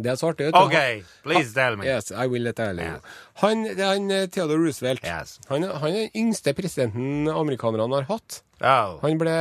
Det 0.02 0.14
så 0.20 0.30
artig. 0.32 0.48
du. 0.52 0.58
OK, 0.58 0.76
please 1.24 1.52
tell 1.54 1.76
me. 1.76 1.86
Yes, 1.86 2.10
I 2.10 2.26
will 2.30 2.50
tell 2.52 2.78
you. 2.78 2.88
Yes. 2.96 3.00
Han, 3.42 3.64
han 3.78 4.10
eh, 4.10 4.26
Theodore 4.26 4.58
Roosevelt. 4.64 5.04
Yes. 5.04 5.38
Han, 5.48 5.62
han 5.62 5.90
er 5.92 6.08
den 6.08 6.16
yngste 6.24 6.54
presidenten 6.58 7.28
amerikanerne 7.32 8.00
har 8.02 8.08
hatt. 8.10 8.42
Oh. 8.62 8.98
Han 9.02 9.18
ble 9.18 9.32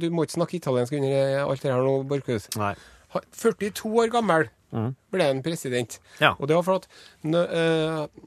Du 0.00 0.06
må 0.10 0.24
ikke 0.24 0.38
snakke 0.38 0.56
italiensk 0.60 0.94
under 0.96 1.42
alt 1.46 1.62
det 1.64 1.72
her 1.72 1.82
nå, 1.84 1.96
Borchhus. 2.08 2.48
Nei. 2.56 2.74
42 3.16 3.90
år 4.02 4.10
gammel 4.12 4.48
ble 5.12 5.24
han 5.30 5.42
president. 5.44 5.98
Ja. 6.20 6.34
Og 6.38 6.48
det 6.50 6.56
var 6.58 6.64
for 6.66 6.82
at 6.82 6.88
eh, 7.24 8.24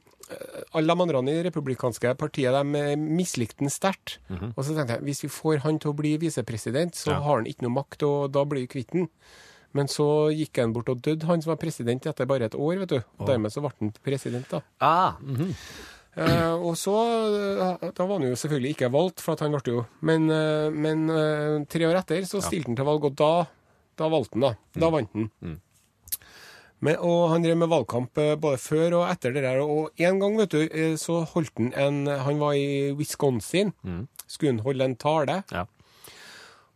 alle 0.78 0.94
de 0.96 1.02
andre 1.04 1.22
i 1.34 1.44
republikanske 1.46 2.14
partiet 2.18 2.54
de 2.54 2.80
eh, 2.80 2.96
mislikte 2.98 3.62
han 3.66 3.74
sterkt. 3.74 4.18
Og 4.56 4.64
så 4.66 4.74
tenkte 4.78 4.98
jeg 4.98 5.06
hvis 5.10 5.24
vi 5.26 5.30
får 5.34 5.62
han 5.66 5.80
til 5.82 5.92
å 5.94 5.98
bli 5.98 6.16
visepresident, 6.22 6.96
så 6.98 7.12
Ja. 7.16 7.20
har 7.26 7.42
han 7.42 7.50
ikke 7.50 7.66
noe 7.68 7.76
makt, 7.82 8.04
og 8.08 8.32
da 8.34 8.46
blir 8.46 8.66
vi 8.66 8.72
kvitt 8.80 8.94
han. 8.96 9.10
Men 9.78 9.90
så 9.92 10.08
gikk 10.34 10.58
han 10.64 10.74
bort 10.74 10.90
og 10.90 11.04
døde, 11.06 11.28
han 11.30 11.44
som 11.44 11.54
var 11.54 11.62
president, 11.62 12.08
etter 12.10 12.30
bare 12.30 12.50
et 12.50 12.58
år. 12.58 12.82
vet 12.82 12.90
du. 12.96 13.00
Og 13.20 13.30
dermed 13.30 13.54
så 13.54 13.62
ble 13.62 13.74
han 13.78 13.94
president. 14.06 14.50
da. 14.50 14.62
Ah, 14.82 15.20
mhm. 15.22 15.54
Eh, 16.20 16.54
og 16.58 16.74
så 16.76 16.94
eh, 16.98 17.90
Da 17.96 18.04
var 18.04 18.18
han 18.18 18.26
jo 18.28 18.36
selvfølgelig 18.36 18.74
ikke 18.74 18.92
valgt, 18.92 19.22
for 19.22 19.38
at 19.38 19.44
han 19.46 19.54
ble 19.54 19.76
jo 19.76 19.84
Men, 20.02 20.26
eh, 20.34 20.68
men 20.74 21.06
eh, 21.14 21.60
tre 21.70 21.86
år 21.86 22.00
etter 22.02 22.26
så 22.28 22.42
stilte 22.44 22.72
han 22.72 22.80
til 22.80 22.88
valg, 22.88 23.06
og 23.06 23.16
da, 23.16 23.46
da 23.96 24.10
valgte 24.12 24.36
han, 24.36 24.48
da. 24.48 24.82
Da 24.82 24.90
vant 24.94 25.14
han. 25.14 25.30
Men, 26.80 26.96
og 27.04 27.30
han 27.34 27.44
drev 27.44 27.58
med 27.60 27.72
valgkamp 27.72 28.20
både 28.40 28.58
før 28.64 29.02
og 29.02 29.10
etter 29.12 29.34
det 29.36 29.44
der. 29.44 29.60
Og 29.60 29.92
en 30.00 30.20
gang, 30.22 30.38
vet 30.40 30.54
du, 30.56 30.78
så 30.98 31.26
holdt 31.28 31.60
han 31.60 31.74
en 31.76 31.98
Han 32.08 32.40
var 32.40 32.54
i 32.56 32.94
Wisconsin. 32.96 33.74
Skulle 34.26 34.54
han 34.54 34.64
holde 34.64 34.88
en 34.88 34.96
tale. 34.96 35.42
Ja. 35.52 35.66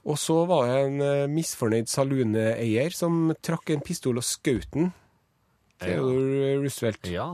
Og 0.03 0.17
så 0.19 0.35
var 0.49 0.67
det 0.67 0.79
en 0.83 1.01
eh, 1.05 1.29
misfornøyd 1.31 1.87
saluneeier 1.87 2.91
som 2.95 3.31
trakk 3.45 3.71
en 3.71 3.83
pistol 3.85 4.19
og 4.19 4.25
skjøt 4.27 4.67
den. 4.75 4.91
Theodore 5.83 6.57
Roosevelt. 6.59 7.07
Ja. 7.11 7.29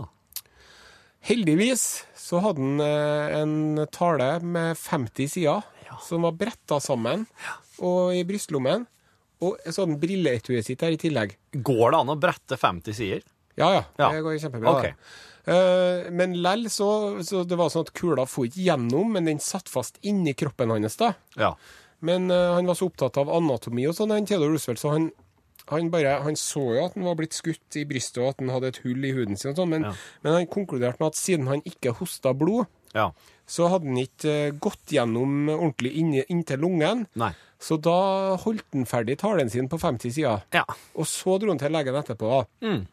Heldigvis 1.25 1.87
så 2.17 2.39
hadde 2.45 2.61
han 2.61 2.83
eh, 2.83 3.39
en 3.41 3.87
tale 3.91 4.29
med 4.45 4.77
50 4.79 5.33
sider, 5.33 5.65
som 6.05 6.23
var 6.27 6.37
bretta 6.37 6.77
sammen 6.83 7.25
og 7.83 8.13
i 8.15 8.21
brystlommen. 8.27 8.85
Og 9.41 9.57
så 9.65 9.81
hadde 9.81 9.95
han 9.95 10.01
brilleetuiet 10.01 10.67
sitt 10.67 10.83
der 10.83 10.93
i 10.93 11.01
tillegg. 11.01 11.35
Går 11.55 11.93
det 11.95 12.03
an 12.03 12.13
å 12.13 12.19
brette 12.19 12.59
50 12.59 12.95
sider? 12.95 13.25
Ja, 13.59 13.73
ja. 13.73 13.83
Ja. 13.99 14.13
Det 14.13 14.23
går 14.23 14.39
kjempebra. 14.43 14.77
Ok. 14.77 14.85
det. 14.85 14.95
Eh, 15.49 16.09
men 16.13 16.37
lell 16.43 16.67
så, 16.71 16.89
så 17.25 17.43
det 17.47 17.57
var 17.59 17.71
sånn 17.73 17.87
at 17.87 17.93
kula 17.97 18.27
for 18.29 18.47
ikke 18.47 18.67
gjennom, 18.67 19.13
men 19.15 19.27
den 19.29 19.41
satt 19.43 19.71
fast 19.71 19.97
inni 20.05 20.35
kroppen 20.37 20.71
hans. 20.75 20.99
da. 20.99 21.13
Ja. 21.39 21.53
Men 22.01 22.29
uh, 22.31 22.53
han 22.55 22.65
var 22.69 22.77
så 22.79 22.87
opptatt 22.89 23.17
av 23.19 23.29
anatomi 23.33 23.87
og 23.89 23.95
sånn, 23.97 24.13
han 24.15 24.25
Theodore 24.29 24.53
Roosevelt, 24.53 24.79
så 24.79 24.93
han, 24.93 25.09
han 25.69 25.89
bare, 25.93 26.13
han 26.23 26.37
så 26.39 26.61
jo 26.77 26.85
at 26.85 26.93
han 26.95 27.03
var 27.09 27.17
blitt 27.19 27.35
skutt 27.35 27.75
i 27.75 27.83
brystet, 27.89 28.21
og 28.23 28.29
at 28.31 28.39
han 28.43 28.53
hadde 28.53 28.71
et 28.71 28.79
hull 28.85 29.03
i 29.05 29.11
huden 29.17 29.37
sin, 29.37 29.51
og 29.51 29.57
sånn, 29.59 29.69
men, 29.75 29.83
Ja. 29.89 29.91
men 30.23 30.33
han 30.39 30.47
konkluderte 30.47 30.99
med 31.03 31.11
at 31.11 31.19
siden 31.19 31.47
han 31.51 31.61
ikke 31.67 31.93
hosta 31.99 32.33
blod, 32.33 32.67
Ja. 32.95 33.11
så 33.45 33.67
hadde 33.69 33.85
han 33.91 33.97
ikke 34.01 34.31
eh, 34.47 34.51
gått 34.57 34.93
gjennom 34.95 35.49
ordentlig 35.53 35.91
inni, 35.99 36.23
inntil 36.29 36.59
lungen. 36.63 37.03
Nei. 37.15 37.33
Så 37.59 37.75
da 37.81 38.37
holdt 38.39 38.63
han 38.73 38.85
ferdig 38.87 39.17
talen 39.19 39.49
sin 39.51 39.67
på 39.67 39.77
50 39.77 40.11
sider. 40.15 40.41
Ja. 40.55 40.63
Og 40.95 41.05
så 41.05 41.35
dro 41.41 41.49
han 41.51 41.59
til 41.59 41.71
legen 41.75 41.93
etterpå. 41.99 42.45
Mm. 42.63 42.85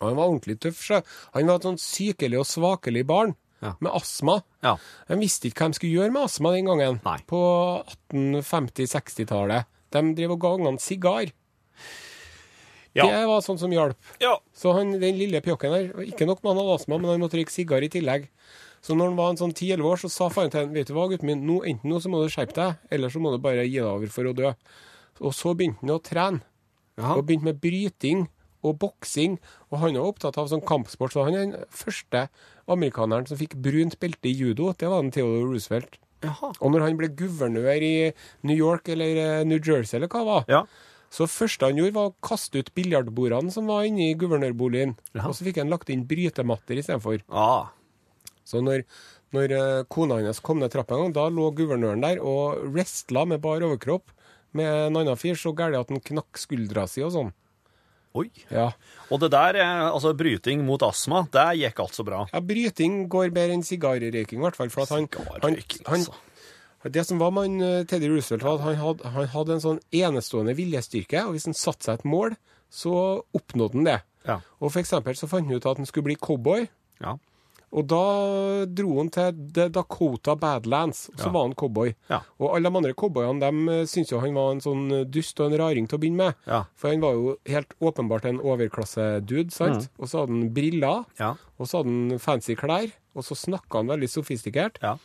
Og 0.00 0.04
han 0.08 0.16
var 0.16 0.28
ordentlig 0.28 0.58
tøff. 0.60 0.76
Så. 0.84 1.02
Han 1.34 1.46
var 1.48 1.56
et 1.56 1.66
sånn 1.66 1.80
sykelig 1.80 2.38
og 2.42 2.46
svakelig 2.46 3.06
barn 3.08 3.34
Ja. 3.60 3.74
med 3.80 3.92
astma. 3.92 4.38
Ja. 4.64 4.76
De 5.08 5.16
visste 5.20 5.48
ikke 5.50 5.66
hva 5.66 5.72
de 5.72 5.76
skulle 5.80 5.96
gjøre 5.98 6.12
med 6.14 6.22
astma 6.24 6.52
den 6.54 6.64
gangen. 6.70 7.00
Nei. 7.04 7.18
På 7.28 7.40
1850-60-tallet. 8.14 9.66
De 9.92 10.02
drev 10.16 10.32
og 10.36 10.40
ga 10.42 10.54
ungene 10.56 10.80
sigar. 10.82 11.30
Ja. 12.96 13.04
Det 13.06 13.20
var 13.30 13.42
sånn 13.44 13.58
som 13.60 13.70
hjalp. 13.74 13.98
Ja. 14.22 14.32
Så 14.56 14.72
han, 14.74 14.96
den 15.02 15.18
lille 15.18 15.40
pjokken 15.44 15.74
der, 15.74 15.90
ikke 16.08 16.26
nok 16.26 16.40
med 16.42 16.52
han 16.54 16.60
hadde 16.62 16.74
astma, 16.80 16.98
men 16.98 17.12
han 17.12 17.22
måtte 17.22 17.38
røyke 17.38 17.54
sigar 17.54 17.84
i 17.86 17.90
tillegg. 17.92 18.26
Så 18.82 18.96
når 18.96 19.10
han 19.12 19.18
var 19.20 19.30
en 19.34 19.38
sånn 19.38 19.52
10-11 19.54 19.86
år, 19.86 20.00
så 20.00 20.08
sa 20.10 20.30
faren 20.32 20.50
til 20.50 20.64
han, 20.64 20.72
vet 20.74 20.88
du 20.90 20.94
hva, 20.96 21.04
gutten 21.12 21.28
min, 21.28 21.44
nå, 21.46 21.60
enten 21.68 21.92
nå 21.92 22.00
så 22.02 22.10
må 22.10 22.22
du 22.24 22.30
skjerpe 22.32 22.56
deg, 22.56 22.78
eller 22.96 23.12
så 23.12 23.20
må 23.22 23.30
du 23.34 23.38
bare 23.44 23.66
gi 23.68 23.76
deg 23.76 23.86
over 23.86 24.10
for 24.14 24.30
å 24.30 24.34
dø. 24.34 24.50
Og 25.20 25.34
så 25.36 25.52
begynte 25.54 25.84
han 25.84 25.94
å 25.98 26.00
trene, 26.02 26.42
Ja. 26.98 27.14
og 27.14 27.22
begynte 27.28 27.46
med 27.46 27.60
bryting 27.62 28.26
og 28.62 28.78
boksing, 28.82 29.38
og 29.70 29.78
han 29.82 29.94
var 29.96 30.10
opptatt 30.10 30.36
av 30.38 30.48
sånn 30.50 30.64
kampsport, 30.66 31.12
så 31.14 31.24
han 31.24 31.34
er 31.34 31.46
den 31.46 31.64
første 31.70 32.26
amerikaneren 32.70 33.26
som 33.28 33.38
fikk 33.40 33.56
brunt 33.64 33.98
belte 34.02 34.28
i 34.30 34.34
judo, 34.36 34.70
det 34.78 34.88
var 34.90 35.02
den 35.02 35.10
Theodore 35.14 35.48
Roosevelt. 35.52 35.98
Jaha. 36.22 36.50
Og 36.60 36.72
når 36.74 36.82
han 36.84 36.96
ble 37.00 37.08
guvernør 37.16 37.80
i 37.80 37.92
New 38.44 38.56
York 38.56 38.90
eller 38.92 39.16
eh, 39.16 39.44
New 39.48 39.56
Jersey 39.64 39.96
eller 39.96 40.10
hva 40.12 40.20
det 40.20 40.28
var, 40.28 40.44
Ja. 40.52 40.62
så 41.10 41.24
første 41.26 41.64
han 41.70 41.78
gjorde 41.80 41.94
var 41.96 42.10
å 42.10 42.14
kaste 42.22 42.60
ut 42.60 42.68
biljardbordene 42.76 43.50
som 43.50 43.66
var 43.66 43.86
inne 43.88 44.10
i 44.10 44.14
guvernørboligen, 44.20 44.96
Ja. 45.16 45.26
og 45.28 45.34
så 45.34 45.44
fikk 45.48 45.56
han 45.62 45.70
lagt 45.72 45.88
inn 45.88 46.04
brytematter 46.06 46.76
istedenfor. 46.76 47.22
Ah. 47.32 47.70
Så 48.44 48.60
når, 48.60 48.84
når 49.32 49.52
eh, 49.56 49.82
kona 49.88 50.20
hans 50.20 50.40
kom 50.44 50.58
ned 50.60 50.70
trappa 50.74 50.94
en 50.98 51.08
gang, 51.08 51.12
da 51.16 51.28
lå 51.32 51.48
guvernøren 51.56 52.02
der 52.04 52.20
og 52.20 52.68
wrestla 52.74 53.24
med 53.26 53.40
bar 53.40 53.60
overkropp 53.64 54.12
med 54.52 54.66
en 54.90 54.96
annen 55.00 55.16
fyr 55.16 55.38
så 55.38 55.54
gæren 55.54 55.78
at 55.80 55.88
han 55.88 56.00
knakk 56.02 56.36
skuldra 56.36 56.86
si 56.90 57.00
og 57.06 57.12
sånn. 57.14 57.32
Oi. 58.18 58.26
Ja. 58.50 58.72
Og 59.10 59.20
det 59.22 59.30
der, 59.30 59.60
eh, 59.62 59.84
altså 59.86 60.12
bryting 60.18 60.64
mot 60.66 60.82
astma, 60.82 61.22
det 61.30 61.46
gikk 61.60 61.78
altså 61.84 62.04
bra. 62.06 62.24
ja, 62.32 62.40
bryting 62.42 63.04
går 63.10 63.30
bedre 63.30 63.54
enn 63.54 63.62
sigarrøyking, 63.66 64.40
i 64.40 64.44
hvert 64.46 64.58
fall. 64.58 64.72
For 64.74 64.82
at 64.82 64.94
han, 64.96 65.06
han, 65.44 65.56
han, 65.86 66.04
altså. 66.04 66.90
det 66.90 67.06
som 67.06 67.22
var 67.22 67.30
med 67.36 67.62
eh, 67.62 67.86
Teddy 67.86 68.10
Roosevelt, 68.10 68.42
var 68.46 68.58
at 68.58 68.66
han 68.66 68.80
hadde, 68.82 69.14
han 69.14 69.30
hadde 69.36 69.56
en 69.56 69.64
sånn 69.66 69.82
enestående 69.94 70.56
viljestyrke, 70.58 71.22
og 71.26 71.36
hvis 71.36 71.46
han 71.50 71.58
satte 71.58 71.86
seg 71.86 72.00
et 72.00 72.10
mål, 72.10 72.34
så 72.70 72.94
oppnådde 73.36 73.78
han 73.78 73.90
det. 73.92 73.98
Ja. 74.26 74.40
Og 74.58 74.72
for 74.72 74.82
eksempel 74.82 75.16
så 75.18 75.30
fant 75.30 75.46
han 75.46 75.56
ut 75.56 75.66
at 75.66 75.78
han 75.78 75.88
skulle 75.88 76.10
bli 76.10 76.18
cowboy. 76.18 76.66
Ja. 77.00 77.16
Og 77.72 77.86
da 77.86 78.64
dro 78.66 78.96
han 78.98 79.10
til 79.14 79.36
The 79.54 79.68
Dakota 79.70 80.34
Badlands, 80.34 81.08
og 81.12 81.18
så 81.20 81.26
Ja. 81.26 81.30
var 81.30 81.42
han 81.46 81.54
cowboy. 81.54 81.94
Ja. 82.10 82.20
Og 82.40 82.56
alle 82.56 82.68
de 82.70 82.76
andre 82.76 82.94
cowboyene 82.94 83.38
de 83.38 83.86
syntes 83.86 84.10
jo 84.10 84.18
han 84.18 84.34
var 84.34 84.50
en 84.52 84.60
sånn 84.60 85.10
dust 85.10 85.38
og 85.40 85.52
en 85.52 85.58
raring 85.60 85.86
til 85.88 85.98
å 85.98 86.00
begynne 86.02 86.16
med. 86.16 86.34
Ja. 86.48 86.64
For 86.74 86.90
han 86.90 87.00
var 87.00 87.12
jo 87.14 87.36
helt 87.46 87.74
åpenbart 87.80 88.24
en 88.24 88.40
overklassedude, 88.40 89.52
sant? 89.52 89.86
Mm. 89.86 89.88
Og 90.00 90.08
så 90.08 90.18
hadde 90.20 90.34
han 90.34 90.50
briller, 90.54 91.04
Ja. 91.20 91.34
og 91.60 91.66
så 91.66 91.78
hadde 91.84 92.10
han 92.10 92.18
fancy 92.18 92.54
klær, 92.56 92.90
og 93.14 93.22
så 93.22 93.34
snakka 93.36 93.78
han 93.78 93.86
veldig 93.86 94.08
sofistikert. 94.08 94.78
Ja. 94.82 94.96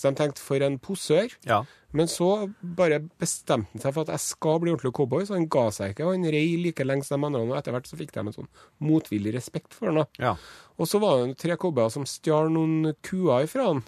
Så 0.00 0.08
de 0.08 0.16
tenkte 0.16 0.40
for 0.40 0.64
en 0.64 0.78
posør. 0.80 1.34
Ja. 1.44 1.58
Men 1.92 2.08
så 2.08 2.26
bare 2.62 3.00
bestemte 3.20 3.74
han 3.74 3.82
seg 3.82 3.92
for 3.92 4.06
at 4.06 4.12
jeg 4.14 4.22
skal 4.24 4.60
bli 4.62 4.72
ordentlig 4.72 4.94
cowboy, 4.96 5.26
så 5.28 5.34
han 5.36 5.48
ga 5.52 5.66
seg 5.74 5.92
ikke. 5.92 6.06
Og 6.08 6.14
han 6.14 6.24
rei 6.32 6.54
like 6.62 6.86
lenge 6.86 7.04
som 7.04 7.20
de 7.20 7.28
andre, 7.28 7.42
og 7.44 7.56
etter 7.58 7.74
hvert 7.76 7.88
så 7.90 7.98
fikk 8.00 8.14
de 8.14 8.22
en 8.22 8.32
sånn 8.36 8.48
motvillig 8.86 9.34
respekt 9.36 9.76
for 9.76 9.92
han. 9.92 10.06
Ja. 10.22 10.36
Og 10.80 10.88
så 10.88 11.00
var 11.02 11.24
det 11.26 11.36
tre 11.42 11.58
cowboyer 11.60 11.92
som 11.92 12.06
stjal 12.08 12.48
noen 12.54 12.94
kuer 13.04 13.44
ifra 13.44 13.66
han. 13.72 13.82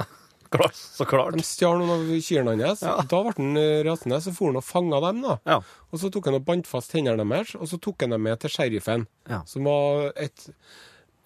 Klart. 0.56 0.74
Så 0.78 1.04
klart. 1.10 1.34
De 1.36 1.42
stjal 1.46 1.78
noen 1.80 1.92
av 1.94 2.10
kyrne 2.22 2.56
hans. 2.64 2.82
Ja. 2.86 2.96
Da 3.10 3.22
ble 3.26 3.32
han 3.36 3.56
eh, 3.60 3.80
rasende, 3.86 4.20
så 4.22 4.32
for 4.34 4.50
han 4.52 4.60
og 4.60 4.66
fanga 4.66 5.00
dem. 5.06 5.22
da. 5.26 5.38
Ja. 5.46 5.60
Og 5.92 6.00
så 6.02 6.10
tok 6.14 6.28
han 6.30 6.38
og 6.40 6.44
bandt 6.48 6.68
fast 6.70 6.94
hendene 6.96 7.26
deres, 7.26 7.54
og 7.58 7.66
så 7.70 7.78
tok 7.82 8.02
han 8.06 8.14
dem 8.16 8.22
med 8.26 8.40
til 8.42 8.54
sheriffen, 8.54 9.06
Ja. 9.30 9.42
som 9.50 9.66
var 9.66 10.12
et 10.16 10.48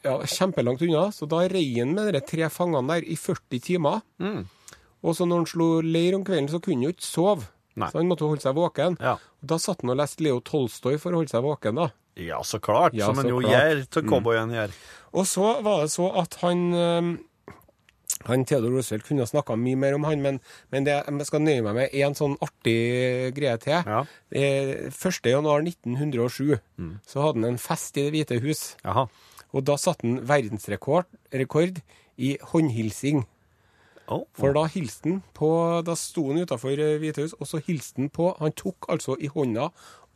ja, 0.07 0.17
kjempelangt 0.25 0.83
unna. 0.87 1.09
Så 1.15 1.29
da 1.31 1.45
rei 1.51 1.67
han 1.79 1.95
med 1.97 2.15
de 2.17 2.23
tre 2.25 2.49
fangene 2.53 2.97
der 2.97 3.07
i 3.07 3.17
40 3.21 3.63
timer. 3.67 4.03
Mm. 4.23 4.45
Og 5.01 5.17
så 5.17 5.27
når 5.29 5.43
han 5.43 5.49
slo 5.49 5.69
leir 5.85 6.17
om 6.19 6.25
kvelden, 6.27 6.51
så 6.53 6.61
kunne 6.61 6.81
han 6.81 6.89
jo 6.91 6.95
ikke 6.97 7.07
sove. 7.09 7.49
Nei. 7.81 7.89
Så 7.89 8.01
han 8.01 8.11
måtte 8.11 8.29
holde 8.29 8.45
seg 8.45 8.57
våken. 8.59 8.99
Ja. 9.01 9.17
Og 9.41 9.49
Da 9.53 9.57
satt 9.63 9.85
han 9.85 9.95
og 9.95 10.01
leste 10.03 10.25
Leo 10.27 10.43
Tolstoy 10.45 10.99
for 11.01 11.15
å 11.15 11.23
holde 11.23 11.33
seg 11.33 11.47
våken. 11.47 11.81
da. 11.81 11.91
Ja, 12.21 12.43
så 12.45 12.59
klart. 12.61 12.95
Ja, 12.99 13.07
som 13.09 13.23
en 13.23 13.31
jo 13.31 13.41
gjør 13.41 13.85
til 13.89 14.05
cowboyen 14.09 14.53
gjør. 14.53 14.75
Og 15.17 15.27
så 15.27 15.55
var 15.65 15.85
det 15.87 15.93
så 15.95 16.11
at 16.21 16.37
han 16.43 16.65
eh, 16.75 17.11
han 18.29 18.45
Theodor 18.45 18.75
Roosevelt 18.75 19.07
kunne 19.07 19.25
snakka 19.29 19.57
mye 19.57 19.79
mer 19.81 19.97
om 19.97 20.05
han, 20.05 20.21
men, 20.21 20.41
men 20.75 20.85
det, 20.85 20.99
jeg 21.07 21.29
skal 21.29 21.41
nøye 21.45 21.63
meg 21.65 21.79
med 21.79 21.95
én 21.97 22.17
sånn 22.19 22.37
artig 22.45 23.33
greie 23.37 23.57
til. 23.63 23.79
Ja. 23.81 24.03
Eh, 24.29 24.91
1. 24.91 25.31
januar 25.33 25.65
1907 25.65 26.59
så 27.09 27.25
hadde 27.25 27.41
han 27.41 27.49
en 27.55 27.61
fest 27.63 27.97
i 27.97 28.05
Det 28.09 28.13
hvite 28.13 28.41
hus. 28.45 28.65
Jaha. 28.85 29.07
Og 29.55 29.65
da 29.67 29.77
satte 29.81 30.07
han 30.07 30.21
verdensrekord 30.29 31.09
rekord 31.35 31.81
i 32.21 32.37
håndhilsing. 32.53 33.25
Oh. 34.11 34.25
For 34.35 34.51
da 34.57 34.65
hilste 34.67 35.07
han 35.07 35.19
på 35.39 35.49
Da 35.87 35.95
sto 35.95 36.25
han 36.33 36.41
utafor 36.43 36.75
Hvitehus, 36.75 37.37
og 37.39 37.47
så 37.47 37.61
hilste 37.63 38.03
han 38.03 38.09
på 38.11 38.33
Han 38.41 38.51
tok 38.59 38.89
altså 38.91 39.15
i 39.23 39.29
hånda 39.31 39.69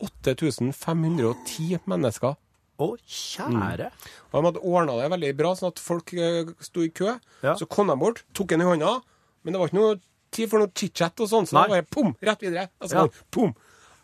8510 0.03 1.79
mennesker. 1.87 2.35
Å, 2.75 2.89
kjære. 3.07 3.87
Og 4.33 4.35
de 4.35 4.49
hadde 4.49 4.63
ordna 4.67 4.97
det 4.99 5.11
veldig 5.13 5.31
bra, 5.39 5.53
sånn 5.55 5.71
at 5.71 5.79
folk 5.83 6.11
eh, 6.19 6.51
sto 6.65 6.83
i 6.83 6.91
kø. 6.91 7.13
Ja. 7.47 7.55
Så 7.55 7.69
kom 7.71 7.87
de 7.93 7.95
bort, 8.01 8.25
tok 8.35 8.51
han 8.57 8.65
i 8.65 8.67
hånda, 8.67 8.97
men 9.47 9.55
det 9.55 9.61
var 9.63 9.71
ikke 9.71 9.79
noe 9.79 10.01
tid 10.35 10.51
for 10.51 10.59
noe 10.65 10.73
chit-chat 10.75 11.23
og 11.23 11.31
sånn, 11.31 11.47
så 11.47 11.55
Nei. 11.55 11.63
det 11.63 11.71
var 11.71 11.77
bare 11.77 11.93
pum, 11.95 12.11
rett 12.27 12.43
videre. 12.43 12.67
Altså, 12.83 13.05
Ja. 13.05 13.25
pum. 13.31 13.55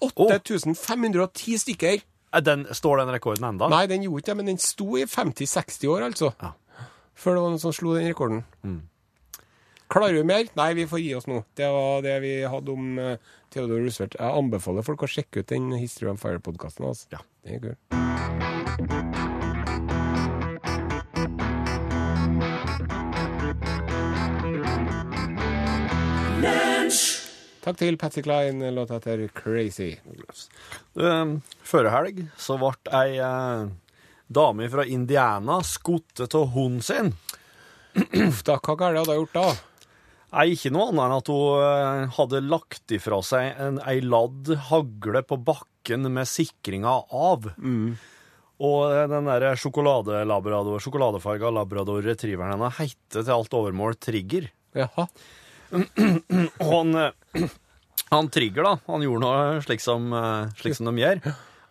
8510 0.06 1.58
stykker. 1.64 2.04
Er 2.32 2.44
Den, 2.46 2.66
står 2.70 3.02
den 3.02 3.10
rekorden 3.10 3.48
enda? 3.48 3.68
Nei, 3.72 3.86
den 3.90 4.04
gjorde 4.06 4.22
ikke 4.22 4.30
det, 4.30 4.36
men 4.38 4.50
den 4.52 4.60
sto 4.62 4.86
i 4.98 5.02
50-60 5.08 5.88
år, 5.90 6.04
altså. 6.06 6.30
Ja. 6.38 6.52
Før 7.18 7.36
det 7.36 7.42
var 7.42 7.52
noen 7.54 7.62
som 7.62 7.74
slo 7.74 7.96
den 7.96 8.06
rekorden. 8.06 8.44
Klarer 9.90 10.14
vi 10.20 10.22
mer? 10.22 10.46
Nei, 10.54 10.68
vi 10.78 10.86
får 10.86 11.02
gi 11.02 11.10
oss 11.18 11.26
nå. 11.26 11.40
Det 11.58 11.66
var 11.74 12.04
det 12.06 12.14
vi 12.22 12.36
hadde 12.46 12.76
om 12.76 12.92
uh, 13.02 13.34
Theodore 13.50 13.82
Roosevelt. 13.82 14.14
Jeg 14.20 14.38
anbefaler 14.44 14.86
folk 14.86 15.02
å 15.02 15.10
sjekke 15.10 15.42
ut 15.42 15.50
den 15.50 15.72
History 15.74 16.12
on 16.12 16.22
Fire-podkasten. 16.22 16.86
Altså. 16.86 17.10
Ja. 17.16 17.24
Det 17.42 17.58
er 17.58 17.66
kul. 17.66 18.49
Takk 27.60 27.76
til 27.76 27.98
Patsy 28.00 28.22
Klein. 28.24 28.62
låta 28.74 28.94
heter 28.94 29.28
'Crazy'. 29.28 29.98
Um, 30.94 31.42
Førre 31.62 31.90
helg 31.92 32.22
så 32.36 32.56
ble 32.56 32.72
ei 32.96 33.18
eh, 33.20 33.68
dame 34.28 34.68
fra 34.70 34.84
Indiana 34.84 35.60
skutt 35.62 36.22
av 36.24 36.54
hunden 36.54 36.80
sin. 36.82 37.12
Uff 37.96 38.44
da, 38.46 38.56
hva 38.56 38.76
galt 38.78 38.96
hadde 39.02 39.12
hun 39.12 39.20
gjort 39.24 39.34
da? 39.34 39.48
Nei, 40.30 40.52
ikke 40.54 40.70
noe 40.70 40.88
annet 40.88 41.04
enn 41.04 41.16
at 41.18 41.28
hun 41.28 41.64
eh, 41.66 42.14
hadde 42.16 42.40
lagt 42.46 42.94
ifra 42.94 43.18
seg 43.26 43.58
en, 43.58 43.80
ei 43.84 43.98
ladd 44.00 44.54
hagle 44.70 45.22
på 45.26 45.36
bakken 45.36 46.08
med 46.14 46.30
sikringa 46.30 46.94
av. 47.10 47.50
Og 48.60 48.80
eh, 48.88 49.04
den 49.10 49.28
der 49.28 49.50
sjokoladelabrador, 49.60 50.80
sjokoladefarga 50.80 51.52
labrador 51.52 52.00
retrieveren 52.06 52.56
hennes 52.56 52.80
heter 52.80 53.26
til 53.26 53.36
alt 53.36 53.58
overmål 53.60 53.98
Trigger. 54.00 54.48
Jaha. 54.78 55.08
Og 55.72 56.66
han, 56.72 56.94
eh, 56.98 57.44
han 58.10 58.28
Trigger, 58.32 58.66
da, 58.66 58.72
han 58.90 59.04
gjorde 59.06 59.22
noe 59.24 59.62
slik 59.64 59.82
som, 59.84 60.08
eh, 60.12 60.48
slik 60.60 60.74
som 60.78 60.90
de 60.90 61.02
gjør. 61.02 61.20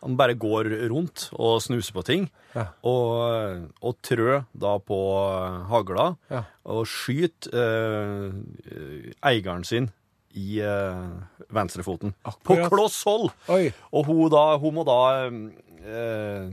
Han 0.06 0.16
bare 0.16 0.38
går 0.40 0.70
rundt 0.90 1.26
og 1.36 1.58
snuser 1.62 1.92
på 1.98 2.04
ting, 2.08 2.30
Ja. 2.56 2.64
og, 2.88 3.66
og 3.84 3.98
trø 4.02 4.40
da 4.58 4.78
på 4.80 5.00
eh, 5.28 5.58
hagla, 5.70 6.06
Ja. 6.32 6.44
og 6.66 6.86
skyter 6.88 7.52
eh, 7.60 9.12
eieren 9.28 9.66
sin 9.68 9.92
i 10.40 10.62
eh, 10.64 11.04
venstrefoten. 11.52 12.14
På 12.46 12.56
kloss 12.70 13.02
hold! 13.04 13.32
Oi. 13.52 13.74
Og 13.92 14.06
hun, 14.08 14.30
da, 14.32 14.46
hun 14.62 14.74
må 14.80 14.86
da 14.88 15.00
eh, 15.26 15.38
eh, 15.84 16.50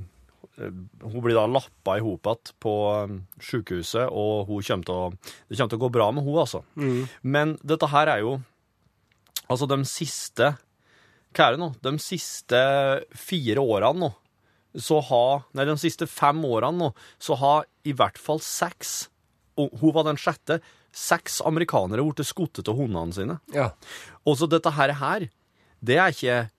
Hun 0.56 1.20
blir 1.20 1.36
da 1.36 1.46
lappa 1.50 1.98
i 1.98 2.02
hop 2.04 2.28
igjen 2.30 2.52
på 2.64 2.74
eh, 2.94 3.16
sykehuset, 3.44 4.08
og 4.08 4.48
hun 4.48 4.62
kommer 4.64 4.92
å, 4.94 5.10
det 5.12 5.58
kommer 5.58 5.72
til 5.72 5.80
å 5.80 5.84
gå 5.84 5.90
bra 5.92 6.10
med 6.16 6.24
hun, 6.24 6.38
altså. 6.40 6.62
Men 7.22 7.56
dette 7.62 7.90
her 7.92 8.12
er 8.16 8.24
jo 8.26 8.36
Altså, 9.46 9.68
de 9.70 9.76
siste 9.86 10.48
Hva 11.36 11.44
er 11.44 11.54
det 11.54 11.60
nå? 11.60 11.68
De 11.84 11.92
siste 12.02 12.60
fire 13.14 13.62
årene 13.62 14.00
nå, 14.00 14.08
så 14.74 14.98
har 15.06 15.44
Nei, 15.54 15.68
de 15.68 15.76
siste 15.78 16.08
fem 16.10 16.40
årene 16.48 16.80
nå, 16.80 16.88
så 17.22 17.36
har 17.38 17.68
i 17.86 17.94
hvert 17.94 18.18
fall 18.18 18.42
seks 18.42 19.04
og 19.56 19.72
Hun 19.80 19.94
var 19.96 20.04
den 20.04 20.18
sjette. 20.20 20.58
Seks 20.96 21.38
amerikanere 21.44 22.04
ble 22.04 22.24
skutt 22.24 22.60
av 22.60 22.76
hundene 22.76 23.14
sine. 23.16 23.38
Ja. 23.54 23.70
Og 24.28 24.36
så 24.36 24.48
dette 24.48 24.72
her, 24.76 24.92
her 24.98 25.28
det 25.84 25.96
er 26.00 26.12
ikke 26.12 26.34
eh, 26.34 26.50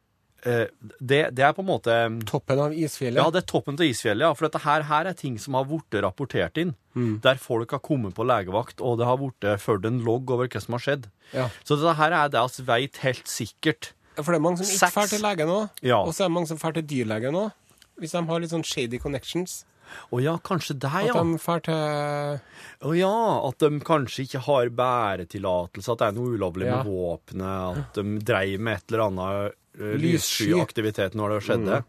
det, 0.43 1.21
det 1.35 1.43
er 1.43 1.53
på 1.57 1.63
en 1.63 1.67
måte 1.67 1.93
Toppen 2.29 2.59
av 2.61 2.73
isfjellet. 2.77 3.17
Ja, 3.19 3.29
det 3.33 3.41
er 3.43 3.47
toppen 3.49 3.75
av 3.79 3.83
isfjellet, 3.87 4.21
ja. 4.27 4.33
For 4.37 4.47
dette 4.47 4.61
her, 4.63 4.85
her 4.87 5.09
er 5.09 5.13
ting 5.17 5.37
som 5.41 5.57
har 5.57 5.65
blitt 5.67 5.97
rapportert 6.05 6.57
inn. 6.61 6.75
Mm. 6.95 7.19
Der 7.25 7.35
folk 7.41 7.71
har 7.71 7.79
kommet 7.83 8.13
på 8.17 8.25
legevakt, 8.27 8.79
og 8.81 8.97
det 9.01 9.05
har 9.09 9.17
blitt 9.21 9.47
ført 9.63 9.85
en 9.89 9.99
logg 10.05 10.29
over 10.31 10.47
hva 10.47 10.61
som 10.63 10.77
har 10.77 10.83
skjedd. 10.85 11.07
Ja. 11.33 11.47
Så 11.63 11.75
dette 11.81 11.95
her 11.99 12.11
er 12.11 12.29
det 12.33 12.43
vi 12.59 12.67
vet 12.69 12.97
helt 13.05 13.27
sikkert. 13.27 13.91
For 14.17 14.31
det 14.33 14.39
er 14.39 14.45
mange 14.47 14.57
som 14.63 14.69
ikke 14.69 14.93
drar 14.95 15.07
til 15.11 15.21
lege 15.21 15.45
nå, 15.45 15.57
Ja. 15.85 15.99
og 16.01 16.13
så 16.13 16.23
er 16.25 16.29
det 16.29 16.35
mange 16.37 16.47
som 16.49 16.57
drar 16.61 16.73
til 16.73 16.87
dyrlege 16.89 17.31
nå. 17.33 17.51
Hvis 17.97 18.13
de 18.13 18.21
har 18.29 18.39
litt 18.39 18.53
sånn 18.53 18.65
shady 18.65 18.97
connections. 19.01 19.63
Å 20.11 20.19
ja, 20.19 20.33
kanskje 20.43 20.75
det, 20.83 20.89
At 20.91 21.15
de 21.15 21.37
drar 21.39 21.61
til 21.63 22.89
Å 22.89 22.91
ja, 22.97 23.11
At 23.47 23.57
de 23.63 23.79
kanskje 23.87 24.25
ikke 24.25 24.41
har 24.43 24.67
bæretillatelse, 24.75 25.93
at 25.93 26.01
det 26.01 26.07
er 26.09 26.17
noe 26.17 26.33
ulovlig 26.35 26.67
Ja. 26.67 26.81
med 26.83 26.91
våpenet, 26.91 27.77
at 27.79 27.93
de 27.95 28.19
dreiv 28.19 28.59
med 28.59 28.77
et 28.77 28.91
eller 28.91 29.05
annet. 29.07 29.53
Lyssky-aktivitet 29.77 31.17
når 31.17 31.35
det 31.37 31.43
skjedde. 31.47 31.81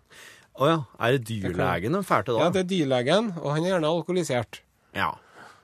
Å 0.59 0.67
ja. 0.69 0.79
Er 0.99 1.15
det 1.17 1.25
dyrlegen 1.29 1.95
de 1.95 2.03
drar 2.03 2.27
til 2.27 2.35
da? 2.35 2.43
Ja, 2.43 2.51
det 2.55 2.65
er 2.65 2.69
dyrlegen, 2.73 3.33
og 3.39 3.51
han 3.55 3.65
er 3.65 3.75
gjerne 3.77 3.91
alkoholisert. 3.95 4.61
Ja. 4.97 5.13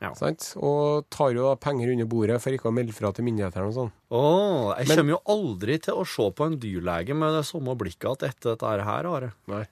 ja. 0.02 0.12
Sant? 0.18 0.52
Og 0.60 1.08
tar 1.10 1.34
jo 1.34 1.48
da 1.48 1.54
penger 1.58 1.90
under 1.96 2.08
bordet 2.10 2.40
for 2.42 2.54
ikke 2.54 2.70
å 2.70 2.74
melde 2.74 2.94
fra 2.94 3.10
til 3.14 3.26
myndighetene 3.26 3.70
og 3.70 3.74
sånn. 3.78 3.92
Oh, 4.14 4.70
jeg 4.78 4.88
Men- 4.88 5.00
kommer 5.02 5.16
jo 5.16 5.22
aldri 5.34 5.80
til 5.82 5.98
å 5.98 6.06
se 6.06 6.28
på 6.30 6.46
en 6.46 6.58
dyrlege 6.62 7.16
med 7.18 7.34
det 7.34 7.46
samme 7.50 7.74
blikket 7.80 8.12
at 8.12 8.28
etter 8.30 8.54
dette 8.54 8.84
her, 8.86 9.10
Are. 9.10 9.32
Nei. 9.50 9.64